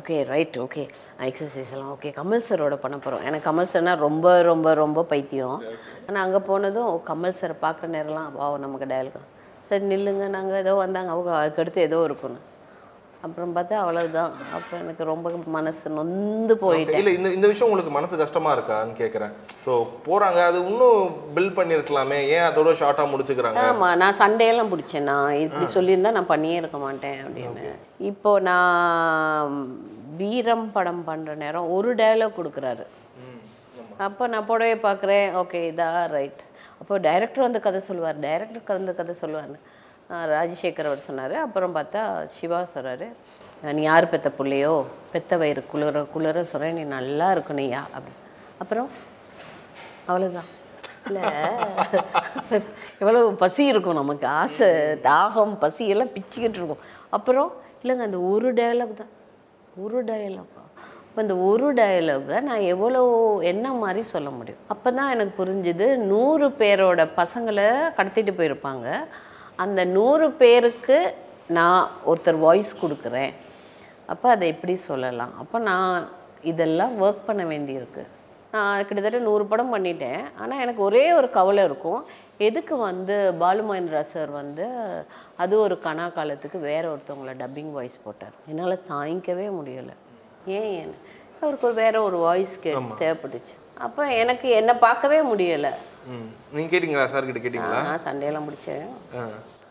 ஓகே 0.00 0.18
ரைட் 0.32 0.58
ஓகே 0.66 0.84
எக்ஸசைஸ் 1.30 1.72
எல்லாம் 1.76 1.92
ஓகே 1.96 2.16
கமல் 2.20 2.46
சரோட 2.48 2.76
பண்ண 2.86 2.98
போகிறோம் 3.04 3.24
எனக்கு 3.28 3.48
கமல் 3.50 3.72
சர்னா 3.74 3.94
ரொம்ப 4.08 4.36
ரொம்ப 4.50 4.74
ரொம்ப 4.82 5.06
பைத்தியம். 5.14 5.58
ஆனால் 6.08 6.24
அங்கே 6.26 6.42
போனதும் 6.50 6.92
கமல் 7.12 7.40
சரை 7.42 7.58
பார்க்குற 7.66 7.96
நேரம்லாம் 7.98 8.30
வா 8.40 8.52
நமக்கு 8.66 8.92
டயலுக்கு 8.94 9.22
சரி 9.70 9.86
நில்லுங்க. 9.94 10.26
நாங்கள் 10.36 10.60
ஏதோ 10.64 10.74
வந்தாங்க. 10.84 11.10
அவங்க 11.14 11.32
அதுக்கடுத்து 11.38 11.88
ஏதோ 11.88 12.00
இருக்கணும் 12.08 12.44
அப்புறம் 13.26 13.54
பார்த்தா 13.54 13.76
அவ்வளவுதான். 13.82 14.32
அப்புறம் 14.56 14.82
எனக்கு 14.84 15.04
ரொம்ப 15.10 15.30
மனசு 15.54 15.90
நொந்து 15.96 16.54
போயிட்டேன். 16.62 16.98
இல்லை 17.00 17.12
இந்த 17.18 17.28
இந்த 17.36 17.46
விஷயம் 17.50 17.68
உங்களுக்கு 17.68 17.94
மனசு 17.96 18.20
கஷ்டமா 18.20 18.50
இருக்கான்னு 18.56 18.92
கேட்குறேன் 19.00 19.32
ஸோ 19.64 19.72
போகிறாங்க 20.06 20.40
அது 20.48 20.58
இன்னும் 20.70 21.00
பில்ட் 21.36 21.56
பண்ணியிருக்கலாமே 21.58 22.18
ஏன் 22.34 22.46
அதோட 22.48 22.74
ஷார்ட்டாக 22.80 23.10
முடிச்சுக்கிறாங்க? 23.12 23.64
ஆமாம் 23.70 23.98
நான் 24.02 24.20
சண்டையெல்லாம் 24.22 24.72
பிடிச்சேன். 24.74 25.08
நான் 25.12 25.40
இப்படி 25.44 25.66
சொல்லியிருந்தா 25.76 26.14
நான் 26.18 26.32
பண்ணியே 26.34 26.60
இருக்க 26.62 26.80
மாட்டேன் 26.86 27.18
அப்படின்னு. 27.24 27.74
இப்போ 28.12 28.32
நான் 28.50 29.58
வீரம் 30.22 30.66
படம் 30.78 31.04
பண்ணுற 31.10 31.34
நேரம் 31.44 31.72
ஒரு 31.78 31.90
டயலாக் 32.02 32.38
கொடுக்குறாரு. 32.40 32.86
அப்போ 34.06 34.24
நான் 34.32 34.48
புடவையை 34.50 34.78
பார்க்குறேன். 34.88 35.28
ஓகே 35.42 35.60
இதா 35.72 35.90
ரைட் 36.16 36.42
அப்போ 36.80 36.94
டைரக்டர் 37.06 37.46
வந்து 37.46 37.60
கதை 37.66 37.80
சொல்லுவார். 37.88 38.18
டைரக்டர் 38.26 38.78
வந்து 38.80 38.94
கதை 39.00 39.14
சொல்லுவார்னு 39.22 39.60
ராஜசேகர் 40.34 40.88
அவர் 40.90 41.06
சொன்னார். 41.06 41.34
அப்புறம் 41.46 41.76
பார்த்தா 41.76 42.02
சிவா 42.36 42.60
சொல்கிறாரு 42.74 43.06
நீ 43.76 43.82
யார் 43.82 44.12
பெத்த 44.12 44.28
பிள்ளையோ? 44.38 44.74
பெத்த 45.12 45.36
வயிறு 45.40 45.62
குளிர 45.72 46.02
குளிர 46.14 46.44
சொல்கிறேன் 46.52 46.78
நீ 46.78 46.84
நல்லா 46.96 47.26
இருக்கணும்யா. 47.36 47.80
அப்படி. 47.96 48.14
அப்புறம் 48.62 48.88
அவ்வளோதான் 50.08 50.50
இல்லை 51.08 51.24
எவ்வளோ 53.00 53.20
பசி 53.42 53.64
இருக்கும் 53.72 54.00
நமக்கு. 54.00 54.26
ஆசை 54.40 54.68
தாகம் 55.08 55.54
பசி 55.64 55.84
எல்லாம் 55.94 56.14
பிச்சுக்கிட்டு 56.16 56.60
இருக்கும். 56.60 56.84
அப்புறம் 57.16 57.50
இல்லைங்க 57.82 58.06
அந்த 58.08 58.20
ஒரு 58.32 58.48
டயலாக் 58.60 59.00
தான். 59.02 59.12
ஒரு 59.84 59.98
டயலாக் 60.10 60.54
இப்போ 61.16 61.26
இந்த 61.26 61.36
ஒரு 61.50 61.68
டயலாகை 61.76 62.38
நான் 62.46 62.64
எவ்வளோ 62.72 62.98
என்ன 63.50 63.66
மாதிரி 63.82 64.00
சொல்ல 64.10 64.28
முடியும்? 64.38 64.58
அப்போ 64.72 64.88
தான் 64.98 65.12
எனக்கு 65.14 65.32
புரிஞ்சுது 65.38 65.86
நூறு 66.10 66.46
பேரோட 66.58 67.04
பசங்களை 67.20 67.64
கடத்திட்டு 67.98 68.32
போயிருப்பாங்க. 68.40 68.86
அந்த 69.64 69.80
நூறு 69.94 70.26
பேருக்கு 70.42 70.98
நான் 71.58 71.88
ஒருத்தர் 72.10 72.42
வாய்ஸ் 72.44 72.74
கொடுக்குறேன். 72.82 73.32
அப்போ 74.12 74.28
அதை 74.34 74.52
எப்படி 74.54 74.76
சொல்லலாம்? 74.90 75.32
அப்போ 75.42 75.58
நான் 75.70 75.90
இதெல்லாம் 76.52 76.94
ஒர்க் 77.04 77.26
பண்ண 77.28 77.44
வேண்டியிருக்கு. 77.54 78.04
நான் 78.54 78.86
கிட்டத்தட்ட 78.86 79.24
நூறு 79.30 79.46
படம் 79.52 79.74
பண்ணிட்டேன். 79.76 80.22
ஆனால் 80.42 80.62
எனக்கு 80.64 80.82
ஒரே 80.90 81.04
ஒரு 81.18 81.30
கவலை 81.40 81.64
இருக்கும். 81.70 82.00
எதுக்கு 82.48 82.76
வந்து 82.88 83.16
பாலு 83.44 83.64
மகேந்திரா 83.68 84.02
சார் 84.14 84.32
வந்து 84.42 84.66
அது 85.44 85.56
ஒரு 85.66 85.78
கனா 85.86 86.08
காலத்துக்கு 86.18 86.60
வேற 86.70 86.84
ஒருத்தவங்கள 86.94 87.34
டப்பிங் 87.44 87.76
வாய்ஸ் 87.78 88.04
போட்டார்? 88.08 88.36
என்னால் 88.52 88.84
தாங்கிக்கவே 88.94 89.48
முடியலை. 89.60 89.96
ஏன்? 90.58 90.92
அவருக்கு 91.40 91.66
ஒரு 91.68 91.76
வேற 91.82 91.96
ஒரு 92.08 92.18
வாய்ஸ் 92.26 92.54
கே 92.64 92.72
தேவைப்பட்டுச்சு. 93.02 93.54
அப்போ 93.86 94.02
எனக்கு 94.22 94.48
என்னை 94.58 94.74
பார்க்கவே 94.86 95.18
முடியலை. 95.30 95.72
நீங்கள் 96.56 96.72
கேட்டிங்களா? 96.72 97.06
சார் 97.14 97.28
கிட்ட 97.28 97.40
கேட்டிங்களா? 97.44 97.80
நான் 97.90 98.04
சண்டையெல்லாம் 98.08 98.46
முடித்தேன் 98.48 98.86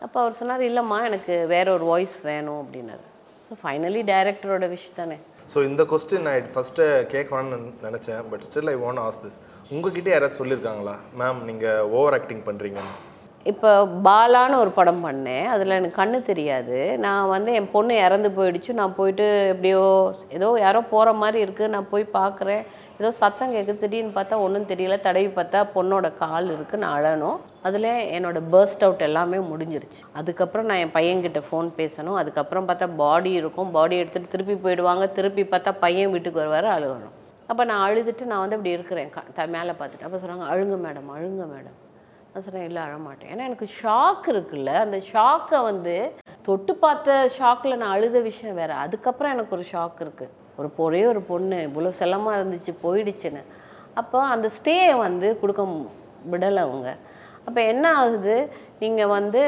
அப்போ 0.04 0.18
அவர் 0.22 0.38
சொன்னார் 0.40 0.68
இல்லைம்மா 0.68 0.98
எனக்கு 1.08 1.34
வேற 1.54 1.66
ஒரு 1.76 1.84
வாய்ஸ் 1.92 2.16
வேணும் 2.28 2.60
அப்படின்னாரு. 2.62 3.04
ஸோ 3.46 3.56
ஃபைனலி 3.62 4.02
டைரக்டரோட 4.12 4.66
விஷ் 4.74 4.86
தானே. 5.00 5.16
ஸோ 5.52 5.58
இந்த 5.70 5.82
கொஸ்டின் 5.90 6.26
நான் 6.28 6.54
ஃபஸ்ட்டு 6.54 6.84
கேட்கலான்னு 7.12 7.58
நினச்சேன் 7.88 8.22
but 8.30 8.44
still 8.46 8.70
I 8.72 8.76
want 8.84 9.02
ask 9.06 9.20
this 9.24 9.38
உங்ககிட்ட 9.74 10.08
யாராவது 10.14 10.38
சொல்லியிருக்காங்களா 10.40 10.96
மேம் 11.20 11.42
நீங்கள் 11.50 11.84
ஓவர் 11.98 12.16
ஆக்டிங் 12.18 12.42
பண்ணுறீங்கன்னு 12.48 12.94
இப்போ 13.46 13.88
பாலான்னு 14.04 14.56
ஒரு 14.56 14.70
படம் 14.70 15.06
பண்ணேன். 15.06 15.44
அதில் 15.44 15.70
எனக்கு 15.70 16.02
கண்ணு 16.02 16.22
தெரியாது. 16.22 16.98
நான் 16.98 17.28
வந்து 17.28 17.52
என் 17.52 17.70
பொண்ணு 17.70 17.96
இறந்து 17.96 18.28
போயிடுச்சு. 18.28 18.72
நான் 18.72 18.94
போயிட்டு 18.94 19.46
எப்படியோ 19.48 20.14
ஏதோ 20.28 20.56
யாரோ 20.58 20.80
போகிற 20.80 21.12
மாதிரி 21.12 21.52
இருக்குது 21.52 21.68
நான் 21.68 21.88
போய் 21.88 22.08
பார்க்குறேன். 22.14 22.66
ஏதோ 22.98 23.10
சத்தம் 23.10 23.54
கேட்குது 23.54 23.78
திடீர்னு 23.78 24.20
பார்த்தா 24.20 24.36
ஒன்றும் 24.36 24.66
தெரியல. 24.66 25.00
தடவி 25.00 25.26
பார்த்தா 25.26 25.66
பொண்ணோட 25.74 26.16
கால் 26.18 26.48
இருக்குது 26.48 26.76
நான் 26.76 27.02
அழணும். 27.02 27.36
அதில் 27.62 27.84
என்னோட 27.84 28.42
பர்ஸ்ட் 28.52 28.82
அவுட் 28.82 29.00
எல்லாமே 29.00 29.36
முடிஞ்சிருச்சு. 29.36 30.02
அதுக்கப்புறம் 30.12 30.66
நான் 30.66 30.76
என் 30.76 30.92
பையன்கிட்ட 30.94 31.42
ஃபோன் 31.52 31.70
பேசணும். 31.76 32.14
அதுக்கப்புறம் 32.14 32.68
பார்த்தா 32.68 32.88
பாடி 32.96 33.32
இருக்கும். 33.32 33.70
பாடி 33.70 34.02
எடுத்துகிட்டு 34.02 34.28
திருப்பி 34.28 34.54
போயிடுவாங்க. 34.54 35.12
திருப்பி 35.12 35.42
பார்த்தா 35.42 35.74
பையன் 35.80 36.10
வீட்டுக்கு 36.10 36.48
வருவார் 36.48 36.80
அழுகணும். 36.80 37.14
அப்போ 37.46 37.64
நான் 37.64 37.90
அழுதுட்டு 37.90 38.24
நான் 38.24 38.40
வந்து 38.40 38.56
இப்படி 38.56 38.74
இருக்கிறேன். 38.74 39.10
க- 39.10 39.22
த 39.34 39.46
மேலே 39.46 39.70
பார்த்துட்டு. 39.70 40.04
அப்போ 40.04 40.16
சொன்னாங்க 40.16 40.48
அழுங்க 40.48 40.88
மேடம் 40.88 41.12
அழுங்க 41.16 41.44
மேடம் 41.44 41.85
நான் 42.36 42.44
சொன்னேன் 42.46 42.66
இல்லை 42.68 42.80
அழமாட்டேன் 42.86 43.30
ஏன்னா 43.32 43.44
எனக்கு 43.48 43.66
ஷாக் 43.82 44.26
இருக்குல்ல. 44.32 44.70
அந்த 44.84 44.96
ஷாக்கை 45.12 45.58
வந்து 45.68 45.94
தொட்டு 46.46 46.72
பார்த்த 46.82 47.14
ஷாக்கில் 47.36 47.78
நான் 47.82 47.94
அழுத 47.94 48.18
விஷயம் 48.26 48.58
வேறு. 48.58 48.74
அதுக்கப்புறம் 48.82 49.32
எனக்கு 49.34 49.54
ஒரு 49.56 49.64
ஷாக் 49.70 50.02
இருக்குது 50.04 50.34
ஒரு 50.58 50.68
ஒரே 50.86 51.00
ஒரு 51.12 51.20
பொண்ணு. 51.30 51.58
இவ்வளோ 51.68 51.92
செல்லமாக 52.00 52.38
இருந்துச்சு 52.38 52.72
போயிடுச்சுன்னு. 52.82 53.42
அப்போ 54.00 54.18
அந்த 54.34 54.50
ஸ்டேயை 54.58 54.92
வந்து 55.04 55.28
கொடுக்க 55.42 55.64
விடலை 56.32 56.62
அவங்க. 56.66 56.88
அப்போ 57.46 57.60
என்ன 57.72 57.94
ஆகுது? 58.02 58.36
நீங்கள் 58.82 59.12
வந்து 59.16 59.42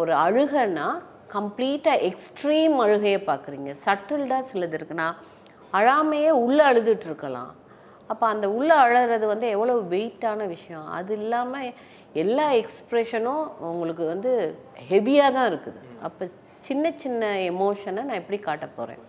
ஒரு 0.00 0.14
அழுகைன்னா 0.24 0.88
கம்ப்ளீட்டாக 1.36 2.04
எக்ஸ்ட்ரீம் 2.10 2.76
அழுகையை 2.86 3.22
பார்க்குறீங்க. 3.30 3.72
சட்டில்டாக 3.86 4.48
சிலது 4.52 4.78
இருக்குன்னா 4.80 5.10
அழாமையே 5.80 6.32
உள்ளே 6.46 6.64
அழுதுட்டு 6.70 7.08
இருக்கலாம். 7.10 7.52
அப்போ 8.12 8.24
அந்த 8.32 8.46
உள்ளே 8.58 8.76
அழறது 8.84 9.26
வந்து 9.32 9.46
எவ்வளோ 9.56 9.74
வெயிட்டான 9.94 10.46
விஷயம். 10.54 10.86
அது 10.98 11.12
இல்லாமல் 11.22 11.68
எல்லா 12.22 12.46
எக்ஸ்ப்ரெஷனும் 12.62 13.44
உங்களுக்கு 13.70 14.06
வந்து 14.12 14.32
ஹெவியாக 14.90 15.34
தான் 15.36 15.48
இருக்குது. 15.52 15.80
அப்போ 16.08 16.24
சின்ன 16.68 16.92
சின்ன 17.02 17.32
எமோஷனை 17.52 18.02
நான் 18.08 18.20
எப்படி 18.22 18.38
காட்ட 18.48 18.66
போகிறேன் 18.78 19.02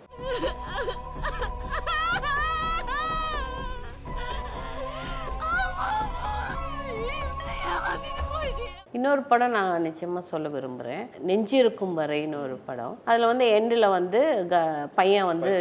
இன்னொரு 8.98 9.22
படம் 9.29 9.55
நான் 9.57 9.86
நிச்சயமாக 9.88 10.29
சொல்ல 10.31 10.48
விரும்புகிறேன் 10.55 11.05
நெஞ்சு 11.29 11.55
இருக்கும் 11.62 11.95
வரைன்னு 12.00 12.38
ஒரு 12.45 12.55
படம். 12.67 12.95
அதில் 13.10 13.29
வந்து 13.31 13.45
எண்டில் 13.57 13.93
வந்து 13.95 14.19
க 14.51 14.55
பையன் 15.00 15.29
வந்து 15.31 15.51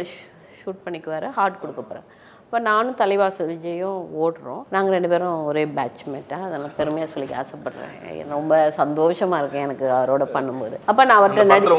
ஷூட் 0.59 0.83
பண்ணிக்குவார் 0.85 1.25
ஹார்ட் 1.37 1.61
கொடுக்க 1.63 1.81
போகிறேன் 1.81 2.07
இப்போ 2.53 2.65
நானும் 2.71 2.97
தலைவாசல் 2.99 3.47
விஜயும் 3.51 4.01
ஓடுறோம். 4.23 4.59
நாங்கள் 4.73 4.93
ரெண்டு 4.95 5.09
பேரும் 5.11 5.37
ஒரே 5.49 5.61
பேட்ச்மேட்டாக 5.77 6.45
அதெல்லாம் 6.47 6.75
பெருமையாக 6.79 7.09
சொல்லிக்க 7.13 7.33
ஆசைப்படுறேன். 7.39 7.95
ரொம்ப 8.33 8.59
சந்தோஷமாக 8.77 9.39
இருக்கேன் 9.43 9.65
எனக்கு 9.67 9.85
அவரோட 9.95 10.25
பண்ணும்போது. 10.35 10.75
அப்போ 10.91 11.05
நான் 11.09 11.19
அவர்கிட்ட 11.21 11.71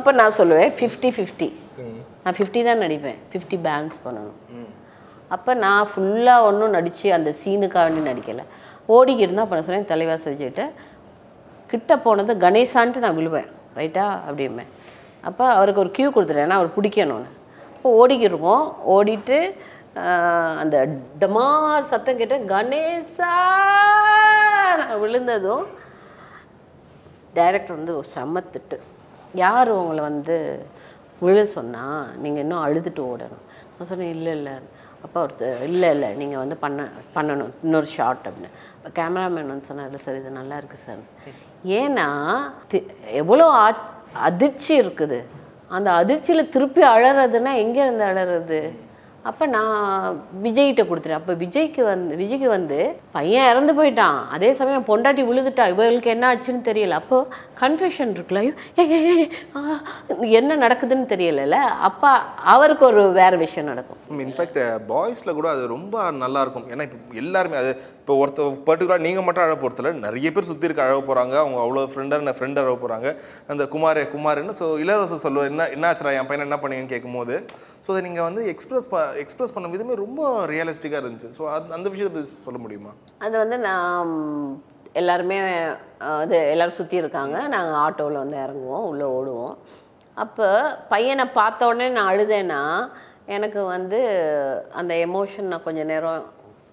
அப்போ 0.00 0.12
நான் 0.20 0.36
சொல்லுவேன் 0.38 0.70
ஃபிஃப்டி 0.78 1.10
ஃபிஃப்டி 1.16 1.48
நான் 2.22 2.38
ஃபிஃப்டி 2.38 2.62
தான் 2.68 2.82
நடிப்பேன். 2.84 3.18
ஃபிஃப்டி 3.32 3.58
பேலன்ஸ் 3.66 3.98
பண்ணணும். 4.04 4.70
அப்போ 5.36 5.58
நான் 5.64 5.90
ஃபுல்லாக 5.94 6.46
ஒன்றும் 6.50 6.74
நடித்து 6.76 7.10
அந்த 7.18 7.34
சீனுக்காக 7.42 7.84
வேண்டி 7.88 8.06
நடிக்கலை. 8.12 8.46
ஓடிக்கிட்டு 8.94 9.28
இருந்தால் 9.28 9.46
அப்போ 9.48 9.60
நான் 9.60 9.68
சொன்னேன் 9.72 9.92
தலைவாசல் 9.92 10.34
விஜய்கிட்ட 10.36 10.70
கிட்ட 11.74 12.00
போனது 12.08 12.40
கணேசான்ட்டு 12.48 13.06
நான் 13.08 13.20
விழுவேன். 13.20 13.52
ரைட்டா 13.82 14.08
அப்படிம்பேன். 14.30 14.72
அப்போ 15.28 15.44
அவருக்கு 15.58 15.84
ஒரு 15.86 15.94
கியூ 15.98 16.08
கொடுத்துட்டேன். 16.14 16.48
ஏன்னா 16.48 16.62
அவர் 16.62 16.76
பிடிக்கணும்னு 16.80 17.30
அப்போ 17.82 18.06
ஓடிக்கிருவோம். 18.06 18.74
ஓடிட்டு 18.88 19.38
அந்த 20.56 20.88
டமார் 21.20 21.82
சத்தம் 21.82 22.16
கேட்டு 22.16 22.36
கணேசா 22.38 23.32
விழுந்ததும் 25.00 25.66
டைரக்டர் 27.32 27.76
வந்து 27.76 28.00
சமத்துட்டு 28.14 28.78
யார் 29.34 29.68
உங்களை 29.68 30.00
வந்து 30.00 30.66
விழ 31.18 31.44
சொன்னால் 31.44 32.06
நீங்கள் 32.16 32.42
இன்னும் 32.42 32.66
அழுதுட்டு 32.66 32.98
ஓடணும். 32.98 33.42
நான் 33.78 33.88
சொன்னேன் 33.88 34.10
இல்லை 34.10 34.32
இல்லை. 34.32 34.52
அப்போ 35.04 35.26
ஒருத்தர் 35.26 35.62
இல்லை 35.62 35.90
இல்லை 35.90 36.12
நீங்கள் 36.12 36.38
வந்து 36.38 36.56
பண்ண 36.56 36.88
பண்ணணும் 37.14 37.50
இன்னொரு 37.62 37.86
ஷார்ட் 37.86 38.26
அப்படின்னு. 38.26 38.50
இப்போ 38.84 39.02
கேமராமேன் 39.02 39.46
வந்து 39.46 39.60
சொன்னார் 39.60 39.96
சார் 39.96 40.16
இது 40.16 40.30
நல்லா 40.30 40.56
இருக்குது 40.56 40.84
சார். 40.86 41.04
ஏன்னா 41.66 42.08
தி- 42.72 42.86
எவ்வளோ 43.06 43.72
அதிர்ச்சி 44.12 44.80
இருக்குது. 44.80 45.24
அந்த 45.72 45.88
அதிர்ச்சியில் 45.92 46.50
திருப்பி 46.54 46.82
அழறதுன்னா 46.86 47.52
எங்கே 47.56 47.80
இருந்து 47.80 48.04
அழறது? 48.04 48.60
அப்போ 49.30 49.44
நான் 49.54 49.74
விஜய்கிட்ட 50.44 50.82
கொடுத்துட்டேன். 50.86 51.20
அப்போ 51.20 51.34
விஜய்க்கு 51.42 51.82
வந்து 51.90 52.16
விஜய்க்கு 52.20 52.48
வந்து 52.54 52.78
பையன் 53.16 53.48
இறந்து 53.50 53.72
போயிட்டான். 53.78 54.18
அதே 54.34 54.48
சமயம் 54.60 54.86
பொண்டாட்டி 54.88 55.22
விழுதுட்டா 55.28 55.64
இவர்களுக்கு 55.72 56.12
என்ன 56.14 56.30
ஆச்சுன்னு 56.30 56.62
தெரியல. 56.70 56.98
அப்போ 57.02 57.18
கன்ஃபியூஷன் 57.62 58.14
இருக்குல்ல. 58.16 58.42
ஐயோ, 58.82 58.98
என்ன 60.40 60.56
நடக்குதுன்னு 60.64 61.06
தெரியல 61.14 61.58
அப்போ 61.88 62.10
அவருக்கு 62.54 62.84
ஒரு 62.90 63.02
வேறு 63.20 63.36
விஷயம் 63.44 63.70
நடக்கும். 63.72 64.00
இன்ஃபேக்ட் 64.26 64.60
பாய்ஸில் 64.90 65.36
கூட 65.38 65.48
அது 65.54 65.62
ரொம்ப 65.76 65.96
நல்லாயிருக்கும் 66.24 66.68
ஏன்னா 66.72 66.86
இப்போ 66.88 67.18
எல்லாருமே 67.22 67.56
அது 67.62 67.70
இப்போ 68.00 68.14
ஒருத்தர் 68.22 68.54
பர்டிகுலராக 68.68 69.04
நீங்கள் 69.06 69.24
மட்டும் 69.26 69.44
அழ 69.44 69.52
போகிறதுல 69.56 69.90
நிறைய 70.04 70.28
பேர் 70.34 70.48
சுற்றி 70.48 70.68
இருக்க 70.68 70.82
அழகு 70.86 71.02
போகிறாங்க 71.08 71.34
அவங்க 71.42 71.58
அவ்வளோ 71.64 71.82
ஃப்ரெண்டாக 71.92 72.34
ஃப்ரெண்ட் 72.38 72.60
அழகு 72.62 72.78
போகிறாங்க 72.84 73.08
அந்த 73.52 73.64
குமாரே 73.74 74.02
குமார்னு 74.14 74.54
ஸோ 74.60 74.68
இளவரசர் 74.84 75.24
சொல்லுவார் 75.26 75.50
என்ன 75.52 75.68
என்ன 75.76 75.86
ஆச்சுரா 75.90 76.16
என் 76.20 76.28
பையனை 76.30 76.46
என்ன 76.48 76.58
பண்ணீங்கன்னு 76.62 76.94
கேட்கும்போது 76.94 77.36
ஸோ 77.84 77.88
அதை 77.92 78.02
நீங்கள் 78.08 78.26
வந்து 78.28 78.42
எக்ஸ்பிரஸ் 78.54 78.90
ப 78.92 78.98
எக்ஸ்பிரஸ் 79.22 79.54
பண்ண 79.54 79.68
விதமே 79.72 79.94
ரொம்ப 80.02 80.22
ரியலிஸ்டிக்காக 80.52 81.02
இருந்துச்சு. 81.02 81.30
ஸோ 81.38 81.42
அது 81.54 81.74
அந்த 81.78 81.88
விஷயத்தை 81.94 82.14
பத்தி 82.14 82.44
சொல்ல 82.46 82.58
முடியுமா? 82.64 82.92
அது 83.26 83.34
வந்து 83.42 83.58
நான் 83.68 84.10
எல்லாருமே 85.00 85.38
அது 86.20 86.36
எல்லாரும் 86.54 86.78
சுற்றி 86.80 86.96
இருக்காங்க. 87.02 87.36
நாங்கள் 87.54 87.80
ஆட்டோவில் 87.84 88.22
வந்து 88.22 88.38
இறங்குவோம் 88.44 88.88
உள்ளே 88.90 89.06
ஓடுவோம். 89.18 89.54
அப்போ 90.24 90.46
பையனை 90.92 91.26
பார்த்த 91.38 91.68
உடனே 91.70 91.88
நான் 91.96 92.10
அழுதேன்னா 92.12 92.62
எனக்கு 93.36 93.60
வந்து 93.74 94.00
அந்த 94.80 94.92
எமோஷன் 95.08 95.50
நான் 95.52 95.66
கொஞ்ச 95.66 95.82
நேரம் 95.92 96.24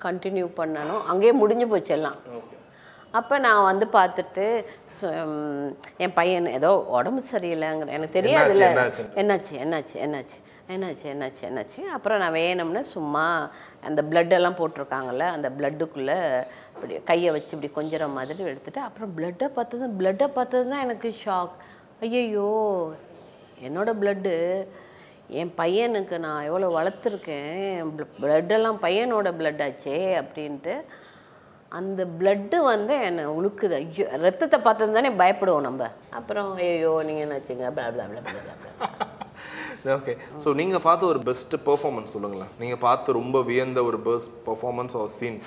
கண்டினியூ 0.06 0.48
பண்ணணும். 0.62 1.04
அங்கேயே 1.12 1.34
முடிஞ்சு 1.42 1.68
போச்சு 1.74 1.94
எல்லாம். 1.98 2.18
அப்போ 3.20 3.36
நான் 3.46 3.68
வந்து 3.70 3.86
பார்த்துட்டு 3.96 4.46
என் 6.04 6.14
பையன் 6.18 6.48
ஏதோ 6.58 6.70
உடம்பு 6.98 7.22
சரியில்லைங்கிற 7.32 7.96
எனக்கு 7.98 8.18
தெரியாதுல்ல. 8.18 8.68
என்னாச்சு? 9.22 9.54
என்னாச்சு 9.62 9.96
என்னாச்சு. 10.06 10.38
என்னாச்சு 10.74 11.06
என்னாச்சு 11.12 11.44
என்னாச்சு? 11.48 11.80
அப்புறம் 11.96 12.20
நான் 12.22 12.36
வேணும்னு 12.42 12.82
சும்மா 12.96 13.24
அந்த 13.88 14.02
பிளட்டெல்லாம் 14.10 14.58
போட்டிருக்காங்கள 14.60 14.60
போட்டிருக்காங்கல்ல 14.60 15.26
அந்த 15.36 15.48
பிளட்டுக்குள்ளே 15.58 16.18
இப்படி 16.74 16.96
கையை 17.10 17.30
வச்சு 17.36 17.54
இப்படி 17.56 17.70
கொஞ்சிற 17.78 18.08
மாதிரி 18.18 18.50
எடுத்துட்டு 18.52 18.82
அப்புறம் 18.88 19.14
பிளட்டை 19.18 19.48
பார்த்தது 19.58 19.88
பிளட்டை 20.02 20.28
பார்த்தது 20.38 20.70
தான் 20.72 20.84
எனக்கு 20.86 21.10
ஷாக் 21.24 21.56
ஐயையோ 22.08 22.52
என்னோடய 23.68 24.00
பிளட்டு 24.02 24.36
என் 25.40 25.54
பையனுக்கு 25.62 26.18
நான் 26.26 26.48
எவ்வளோ 26.50 26.70
வளர்த்துருக்கேன்? 26.78 27.60
பிளட்டெல்லாம் 28.22 28.80
பையனோட 28.86 29.32
blood 29.42 29.60
ஆச்சே 29.68 29.98
அப்படின்ட்டு 30.22 30.76
அந்த 31.72 32.02
பிளட்டு 32.20 32.58
வந்து 32.72 32.94
என்னை 33.10 33.26
உழுக்குது. 33.38 33.76
ஐயோ 33.82 34.08
ரத்தத்தை 34.26 34.60
பார்த்தது 34.68 34.98
தானே 34.98 35.12
பயப்படுவோம் 35.24 35.68
நம்ம. 35.70 35.92
அப்புறம் 36.20 36.52
ஐயோ 36.66 36.94
நீங்கள் 37.10 37.26
என்னாச்சுங்க 37.28 37.70
ஓகே 39.86 40.18
ஸோ 40.44 40.54
நீங்கள் 40.54 40.82
பார்த்த 40.82 41.06
ஒரு 41.06 41.20
பெஸ்ட் 41.20 41.56
பெர்ஃபார்மன்ஸ் 41.56 42.04
சொல்லுங்களேன். 42.04 42.48
நீங்கள் 42.60 42.78
பார்த்து 42.78 43.14
ரொம்ப 43.14 43.42
வியந்த 43.42 43.84
ஒரு 43.84 44.00
பெஸ்ட் 44.00 44.32
பெர்ஃபார்மன்ஸ் 44.46 45.02
ஆர் 45.02 45.08
சீன் 45.08 45.42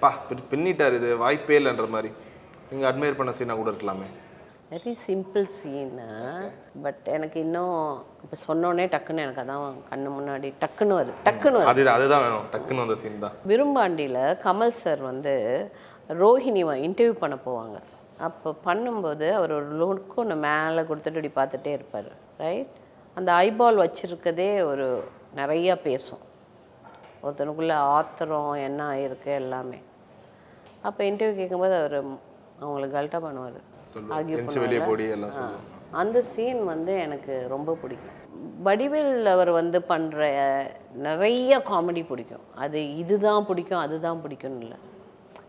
பா 0.00 0.14
பின்- 0.28 0.54
பின்னிட்டார் 0.54 0.94
இது. 0.94 1.16
வாய்ப்பே 1.16 1.58
இல்லைன்ற 1.58 1.88
மாதிரி. 1.88 2.12
நீங்கள் 2.70 2.92
அட்மையர் 2.92 3.16
பண்ண 3.16 3.32
சீனாக 3.32 3.58
கூட 3.58 3.70
இருக்கலாமே. 3.70 4.04
வெரி 4.70 4.96
சிம்பிள் 5.06 5.48
சீனு 5.62 6.50
பட் 6.82 6.98
எனக்கு 7.04 7.40
இன்னும் 7.40 8.04
இப்போ 8.22 8.54
சொன்னோடனே 8.54 8.86
டக்குன்னு 8.86 9.16
எனக்கு 9.16 9.40
அதான் 9.40 9.74
கண்ணு 9.90 10.12
முன்னாடி 10.12 10.54
டக்குன்னு 10.60 10.96
வருது. 10.96 11.12
டக்குன்னு 11.24 11.58
வருது. 11.58 11.64
அது 11.64 11.90
அதுதான் 11.90 12.22
வேணும். 12.22 12.44
டக்குன்னு 12.52 12.82
அந்த 12.82 12.96
சீன் 12.96 13.18
தான். 13.18 13.32
விரும்பாண்டியில் 13.48 14.36
கமல் 14.44 14.68
சார் 14.68 15.00
வந்து 15.00 15.34
ரோஹிணி 16.08 16.64
இன்டர்வியூ 16.86 17.12
பண்ண 17.12 17.36
போவாங்க. 17.46 17.80
அப்போ 18.18 18.54
பண்ணும்போது 18.64 19.30
அவர் 19.32 19.52
ஒரு 19.52 19.86
லுக்கு 19.86 20.14
ஒன்று 20.14 20.36
மேலே 20.36 20.80
கொடுத்துட்டு 20.80 21.24
இப்படி 21.24 21.28
பார்த்துட்டே 21.28 21.66
இருப்பார். 21.66 22.12
ரைட் 22.38 22.66
அந்த 23.18 23.30
ஐபால் 23.46 23.80
வச்சுருக்கதே 23.82 24.50
ஒரு 24.70 24.86
நிறையா 25.40 25.74
பேசும். 25.86 26.24
ஒருத்தனுக்குள்ளே 27.24 27.76
ஆத்திரம் 27.94 28.50
என்ன 28.66 28.80
ஆயிருக்கு 28.92 29.30
எல்லாமே. 29.42 29.78
அப்போ 30.88 31.00
இன்டர்வியூ 31.04 31.36
கேட்கும்போது 31.40 31.74
அவர் 31.80 31.96
அவங்களை 32.64 32.88
கல்ட்டா 32.96 33.20
பண்ணுவார். 33.26 33.58
அந்த 36.00 36.22
சீன் 36.34 36.60
வந்து 36.72 36.92
எனக்கு 37.06 37.34
ரொம்ப 37.54 37.76
பிடிக்கும். 37.82 38.16
வடிவேல் 38.66 39.30
அவர் 39.34 39.50
வந்து 39.60 39.78
பண்ணுற 39.90 40.20
நிறைய 41.06 41.58
காமெடி 41.70 42.02
பிடிக்கும். 42.12 42.46
அது 42.64 42.78
இதுதான் 43.02 43.46
பிடிக்கும் 43.50 43.84
அதுதான் 43.84 44.22
பிடிக்கும்னு 44.24 44.64
இல்லை. 44.66 44.78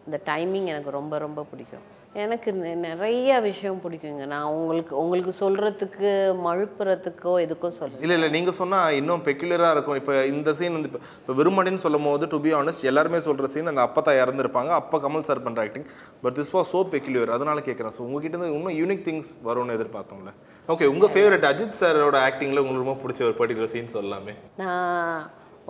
இந்த 0.05 0.17
டைமிங் 0.31 0.67
எனக்கு 0.73 0.97
ரொம்ப 0.99 1.17
ரொம்ப 1.25 1.41
பிடிக்கும். 1.51 1.85
எனக்கு 2.23 2.49
நிறைய 2.85 3.39
விஷயம் 3.47 3.81
பிடிக்குங்க. 3.81 4.23
நான் 4.31 4.51
உங்களுக்கு 4.59 4.93
உங்களுக்கு 5.01 5.31
சொல்கிறதுக்கு 5.41 6.11
மழுப்புறதுக்கோ 6.45 7.33
எதுக்கோ 7.45 7.69
சொல்ல 7.77 8.01
இல்ல 8.05 8.13
இல்ல 8.17 8.27
நீங்க 8.35 8.51
சொன்னா 8.59 8.79
இன்னும் 8.99 9.23
பெக்குலரா 9.27 9.69
இருக்கும். 9.75 9.97
இப்போ 10.01 10.13
இந்த 10.31 10.49
சீன் 10.59 10.75
வந்து 10.77 10.89
இப்போ 10.91 11.33
விருமணின்னு 11.39 11.83
சொல்லும் 11.85 12.07
போது 12.09 12.31
டு 12.33 12.39
பி 12.45 12.53
ஆனஸ்ட் 12.61 12.87
எல்லாருமே 12.91 13.19
சொல்ற 13.27 13.51
சீன் 13.53 13.71
அந்த 13.73 13.83
அப்பா 13.87 14.03
தான் 14.07 14.19
இறந்துருப்பாங்க. 14.23 14.71
அப்பா 14.81 14.99
கமல் 15.05 15.27
சார் 15.29 15.43
பண்ற 15.47 15.61
acting 15.65 15.87
but 16.23 16.37
this 16.39 16.51
was 16.55 16.71
so 16.75 16.81
peculiar 16.95 17.35
அதனால 17.37 17.65
கேட்குறேன் 17.69 17.95
ஸோ 17.97 18.03
உங்ககிட்ட 18.07 18.35
இருந்து 18.35 18.51
இன்னும் 18.57 18.77
யூனிக் 18.81 19.05
திங்ஸ் 19.09 19.31
வரும்னு 19.49 19.77
எதிர்பார்த்தோம்ல. 19.79 20.33
ஓகே 20.75 20.91
உங்க 20.95 21.05
ஃபேவரட் 21.15 21.47
அஜித் 21.51 21.79
சாரோட 21.83 22.19
ஆக்டிங்ல 22.29 22.61
உங்களுக்கு 22.65 22.85
ரொம்ப 22.85 22.99
பிடிச்ச 23.05 23.23
ஒரு 23.29 23.37
பர்டிகுலர் 23.41 23.73
சீன் 23.75 23.95
சொல்லலாமே. 23.97 24.35
நான் 24.63 25.17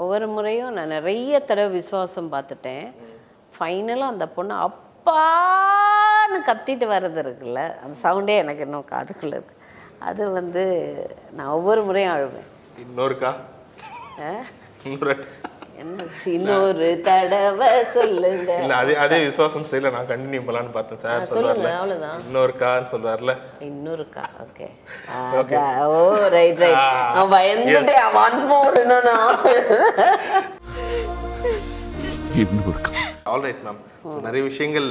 ஒவ்வொரு 0.03 0.27
முறையும் 0.37 0.75
நான் 0.79 0.93
நிறைய 0.97 1.45
தடவை 1.51 1.69
விசுவாசம் 1.79 2.33
பார்த்துட்டேன். 2.35 2.87
ஃபைனலாக 3.57 4.13
அந்த 4.13 4.27
பொண்ணு 4.37 4.55
அப்பான்னு 6.27 6.47
கத்திட்டு 6.47 6.85
வர்றது 6.93 7.19
இருக்குல்ல 7.23 7.61
அந்த 7.83 7.95
சவுண்டே 8.05 8.33
எனக்கு 8.43 8.63
இன்னும் 8.65 8.89
காதுக்குள்ள 8.93 9.35
இருக்கு. 9.37 9.53
அது 10.07 10.23
வந்து 10.37 10.63
நான் 11.37 11.53
ஒவ்வொரு 11.57 11.81
முறையும் 11.87 12.13
அழுவேன். 12.15 12.49
இன்னொருக்கா? 12.83 13.31
இன்னொரு 14.89 15.15
என்ன 15.81 16.03
இன்னொரு 16.35 16.87
தடவை 17.07 17.67
சொல்லுங்க. 17.95 18.51
இல்ல 18.63 18.75
அதே 18.81 18.93
அதே 19.03 19.17
விசுவாசம் 19.25 19.65
ஸ்டைல 19.69 19.91
நான் 19.95 20.09
கண்டினியூ 20.11 20.41
பண்ணலான்னு 20.47 20.73
பார்த்தேன் 20.77 21.01
சார் 21.03 21.27
சொல்லுங்க 21.31 21.53
சொல்லுவார்ல. 21.53 21.71
அவ்வளோதான் 21.79 22.19
இன்னொருக்கான்னு 22.25 22.91
சொல்றாருல 22.93 23.35
இன்னொருக்கா 23.69 24.23
ஓகே. 24.45 24.67
ஓ 25.93 26.01
ரைட் 26.35 26.61
ரைட் 26.65 26.81
நான் 27.17 27.31
பயந்துட்டேன் 27.35 28.17
ஒன்ஸ் 28.23 28.47
மோர் 28.53 28.81
என்னன்னா 28.83 29.15
ஆல்ரைட் 33.35 33.63
மேம் 33.67 33.81
நிறைய 34.27 34.43
விஷயங்கள் 34.49 34.89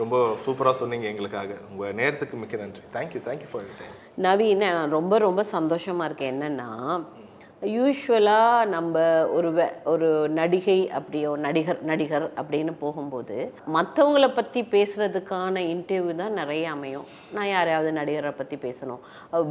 ரொம்ப 0.00 0.16
சூப்பராக 0.44 0.74
சொன்னீங்க 0.80 1.06
எங்களுக்காக. 1.10 1.52
உங்கள் 1.70 1.94
நேரத்துக்கு 2.00 2.36
மிக்க 2.40 2.56
நன்றி. 2.62 2.82
Thank you 2.96 3.20
thank you 3.28 3.48
for 3.52 3.68
time 3.82 3.94
Naveen 4.26 4.64
நான் 4.64 4.96
ரொம்ப 4.98 5.14
ரொம்ப 5.26 5.42
சந்தோஷமாக 5.56 6.08
இருக்கேன் 6.08 6.32
என்னென்னா 6.34 6.70
யூஸ்வலாக 7.74 8.66
நம்ம 8.72 9.02
ஒரு 9.36 9.50
வே 9.58 9.66
ஒரு 9.92 10.08
நடிகை 10.38 10.76
அப்படியோ 10.98 11.30
நடிகர் 11.44 11.80
நடிகர் 11.90 12.26
அப்படின்னு 12.40 12.72
போகும்போது 12.82 13.36
மற்றவங்கள 13.76 14.26
பற்றி 14.38 14.60
பேசுகிறதுக்கான 14.74 15.62
இன்டர்வியூ 15.74 16.14
தான் 16.20 16.36
நிறைய 16.40 16.64
அமையும். 16.74 17.06
நான் 17.36 17.50
யாரையாவது 17.52 17.92
நடிகரை 18.00 18.32
பற்றி 18.40 18.58
பேசணும். 18.66 19.00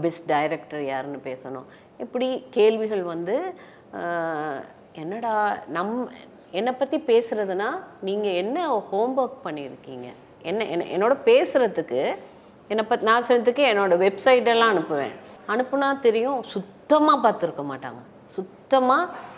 பெஸ்ட் 0.04 0.28
டைரக்டர் 0.34 0.84
யாருன்னு 0.92 1.22
பேசணும். 1.30 1.66
இப்படி 2.06 2.30
கேள்விகள் 2.58 3.04
வந்து 3.14 3.38
என்னடா 5.04 5.34
நம் 5.78 5.96
என்னை 6.60 6.74
பற்றி 6.82 7.00
பேசுகிறதுனா 7.10 7.72
நீங்கள் 8.10 8.40
என்ன 8.44 8.68
ஹோம்ஒர்க் 8.92 9.44
பண்ணியிருக்கீங்க? 9.48 10.10
என்ன 10.52 10.66
என்ன 10.74 10.88
என்னோட 10.96 11.16
பேசுகிறதுக்கு 11.30 12.02
என்னை 12.72 12.84
பத் 12.90 13.08
நான் 13.10 13.28
சேர்த்துக்கு 13.30 13.64
என்னோட 13.72 13.94
வெப்சைட்டெல்லாம் 14.04 14.74
அனுப்புவேன். 14.74 15.16
அனுப்புனா 15.54 15.90
தெரியும் 16.06 16.40
சுத்தமாக 16.54 17.18
பார்த்துருக்க 17.26 17.64
மாட்டாங்க. 17.72 18.02
சுத்தமாக 18.36 19.34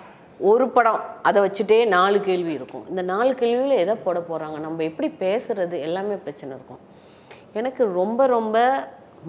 ஒரு 0.49 0.65
படம் 0.75 1.01
அதை 1.27 1.39
வச்சுட்டே 1.45 1.77
நாலு 1.95 2.17
கேள்வி 2.27 2.51
இருக்கும். 2.57 2.85
இந்த 2.91 3.01
நாலு 3.13 3.31
கேள்வியில் 3.41 3.81
எதை 3.83 3.95
போட 4.05 4.19
போகிறாங்க 4.29 4.57
நம்ம 4.65 4.83
எப்படி 4.89 5.09
பேசுகிறது 5.23 5.75
எல்லாமே 5.87 6.17
பிரச்சனை 6.25 6.51
இருக்கும். 6.57 6.81
எனக்கு 7.59 7.83
ரொம்ப 7.99 8.27
ரொம்ப 8.35 8.57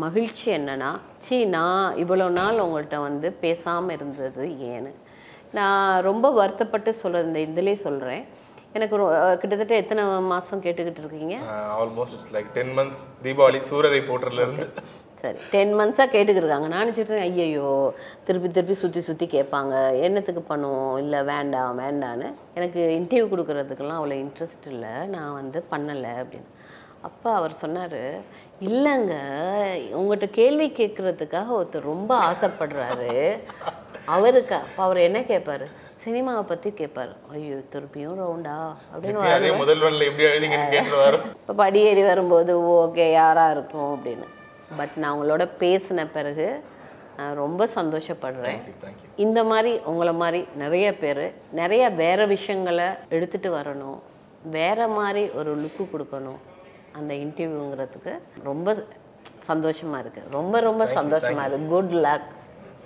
மகிழ்ச்சி 0.05 0.49
என்னென்னா 0.57 0.91
சீ 1.27 1.37
நான் 1.57 1.95
இவ்வளோ 2.03 2.27
நாள் 2.41 2.63
உங்கள்கிட்ட 2.65 2.99
வந்து 3.09 3.29
பேசாமல் 3.45 3.95
இருந்தது 3.97 4.45
ஏன்னு. 4.73 4.93
நான் 5.59 5.87
ரொம்ப 6.09 6.27
வருத்தப்பட்டு 6.39 6.91
சொல்ல 7.03 7.23
இந்த 7.29 7.41
இதிலே 7.47 7.75
சொல்கிறேன் 7.87 8.25
எனக்கு 8.77 8.97
கிட்டத்தட்ட 9.41 9.75
எத்தனை 9.83 10.03
மாதம் 10.31 10.63
கேட்டுக்கிட்டு 10.65 11.03
இருக்கீங்க? 11.03 11.37
Almost 11.81 12.15
it's 12.17 12.33
like 12.35 12.49
ten 12.57 12.73
months 12.79 13.05
Deepavali 13.27 13.61
சூரரை 13.71 14.01
போட்டுறதுல 14.09 14.45
இருந்து 14.47 14.67
சரி 15.23 15.39
டென் 15.53 15.73
மந்த்ஸாக 15.79 16.13
கேட்டுக்கிட்டு 16.13 16.43
இருக்காங்க. 16.43 16.69
நான் 16.73 16.83
நினச்சிட்டு 16.85 17.17
ஐயையோ 17.29 17.71
திருப்பி 18.27 18.49
திருப்பி 18.57 18.75
சுற்றி 18.83 19.01
சுற்றி 19.07 19.27
கேட்பாங்க. 19.33 19.75
என்னத்துக்கு 20.07 20.43
பண்ணுவோம் 20.51 20.99
இல்லை 21.03 21.21
வேண்டாம் 21.31 21.81
வேண்டான்னு. 21.85 22.29
எனக்கு 22.59 22.83
இன்டர்வியூ 22.99 23.27
கொடுக்கறதுக்கெல்லாம் 23.33 24.01
அவ்வளோ 24.01 24.19
இன்ட்ரெஸ்ட் 24.25 24.69
இல்லை. 24.75 24.93
நான் 25.15 25.37
வந்து 25.41 25.61
பண்ணலை 25.73 26.13
அப்படின்னு. 26.23 26.53
அப்போ 27.09 27.29
அவர் 27.39 27.61
சொன்னார் 27.65 28.01
இல்லைங்க 28.69 29.17
உங்கள்கிட்ட 29.99 30.29
கேள்வி 30.39 30.69
கேட்குறதுக்காக 30.79 31.53
ஒருத்தர் 31.59 31.91
ரொம்ப 31.93 32.13
ஆசைப்படுறாரு. 32.31 33.13
அவருக்கு 34.17 34.59
அவர் 34.85 35.07
என்ன 35.09 35.19
கேட்பாரு? 35.33 35.69
சினிமாவை 36.09 36.43
பற்றி 36.43 36.71
கேட்பாரு 36.71 37.15
ஐயோ 37.31 37.57
திருப்பியும் 37.73 38.19
ரவுண்டா 38.21 38.57
அப்படின்னு 38.95 39.33
அதே 39.37 39.51
முதல்வன்ல 39.63 40.07
எப்படி 40.11 40.27
எழுதிங்கன்னு 40.29 41.21
இப்போ 41.41 41.55
படியேறி 41.63 42.03
வரும்போது 42.03 42.53
ஓகே 42.61 43.07
யாராக 43.13 43.55
இருக்கும்? 43.57 43.91
அப்படின்னு. 43.95 44.27
பட் 44.77 44.95
நான் 44.97 45.17
உங்களோட 45.19 45.45
பேசின 45.63 46.07
பிறகு 46.13 46.47
ரொம்ப 47.35 47.69
சந்தோஷப்படுறேன். 47.75 48.61
இந்த 49.17 49.41
மாதிரி 49.45 49.73
உங்களை 49.91 50.13
மாதிரி 50.23 50.41
நிறைய 50.63 50.97
பேர் 51.03 51.23
நிறைய 51.61 51.85
வேற 52.03 52.27
விஷயங்களை 52.35 52.89
எடுத்துட்டு 53.09 53.51
வரணும். 53.55 53.99
வேற 54.59 54.89
மாதிரி 54.89 55.23
ஒரு 55.31 55.53
லுக்கு 55.63 55.85
கொடுக்கணும் 55.95 56.41
அந்த 56.93 57.15
இன்டர்வியூங்கிறதுக்கு 57.15 58.13
ரொம்ப 58.43 58.77
சந்தோஷமா 59.49 59.99
இருக்கு. 59.99 60.23
ரொம்ப 60.31 60.61
ரொம்ப 60.61 60.85
சந்தோஷமா 60.99 61.45
இருக்கு. 61.47 61.69
Good 61.75 61.95
luck 62.07 62.29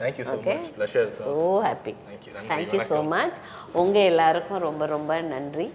thank you 0.00 0.24
so 0.30 0.36
much 0.48 0.68
pleasure 0.76 1.10
so 1.18 1.32
happy 1.66 1.92
Thank 2.04 2.24
you. 2.26 2.32
நன்றி, 2.34 2.48
தேங்க்யூ 2.50 2.80
ஸோ 2.90 2.98
மச் 3.14 3.38
உங்கள் 3.82 4.08
எல்லாருக்கும் 4.10 4.62
ரொம்ப 4.66 4.86
ரொம்ப 4.86 5.20
நன்றி 5.34 5.66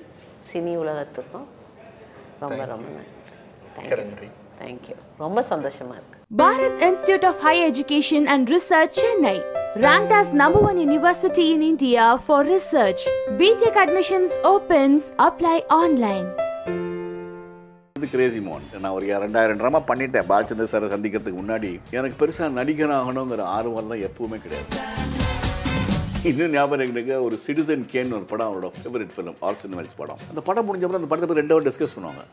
சினி 0.51 0.73
உலகத்துக்கும் 0.83 1.47
ரொம்ப 2.43 2.61
ரொம்ப 2.73 2.87
நன்றி 2.97 3.95
நன்றி 4.03 4.29
தேங்க்யூ 4.61 4.97
ரொம்ப 5.25 5.41
சந்தோஷமா 5.53 5.95
இருக்கு 5.99 6.15
Bharat 6.31 6.81
Institute 6.81 7.23
of 7.23 7.35
Higher 7.39 7.65
Education 7.65 8.27
and 8.27 8.49
Research, 8.49 8.95
Chennai. 8.95 9.35
Ranked 9.77 10.11
as 10.11 10.33
number 10.33 10.59
one 10.61 10.77
university 10.79 11.53
in 11.53 11.61
India 11.63 12.17
for 12.19 12.43
research. 12.45 13.01
BTech 13.39 13.77
admissions 13.77 14.31
opens. 14.45 15.01
Apply 15.19 15.57
online. 15.73 16.27
இது 17.97 18.07
கிரேசி 18.13 18.39
மோன். 18.47 18.65
நான் 18.81 18.95
ஒரு 18.97 19.05
ரெண்டாயிரம் 19.25 19.59
ட்ராமா 19.61 19.79
பண்ணிட்டேன். 19.89 20.27
பாலச்சந்தர் 20.31 20.71
சாரை 20.71 20.87
சந்திக்கிறதுக்கு 20.95 21.41
முன்னாடி 21.41 21.71
எனக்கு 21.99 22.17
பெருசாக 22.21 22.49
நடிகர் 22.59 22.97
ஆகணுங்கிற 22.99 23.43
ஆர்வம்லாம் 23.57 24.03
எப்பவுமே 24.09 24.37
கிடையாது. 24.45 24.69
இன்னும் 26.29 26.53
ஞாபகம் 26.55 26.81
எனக்கு 26.83 27.15
ஒரு 27.25 27.35
சிட்டிசன் 27.43 27.83
கேன்னு 27.91 28.15
ஒரு 28.17 28.25
படம் 28.31 28.47
அவரோட 28.49 28.69
ஃபேவரட் 28.77 29.13
ஃபிலிம் 29.15 29.37
ஆர்ட்ஸ் 29.47 29.65
அண்ட் 29.65 29.93
படம். 30.01 30.21
அந்த 30.31 30.41
படம் 30.47 30.67
முடிஞ்சப்பறம் 30.67 31.01
அந்த 31.01 31.09
படத்தை 31.11 31.27
பற்றி 31.29 31.43
ரெண்டாவது 31.43 31.67
டிஸ்கஸ் 31.67 31.95
பண்ணுவாங்க. 31.97 32.23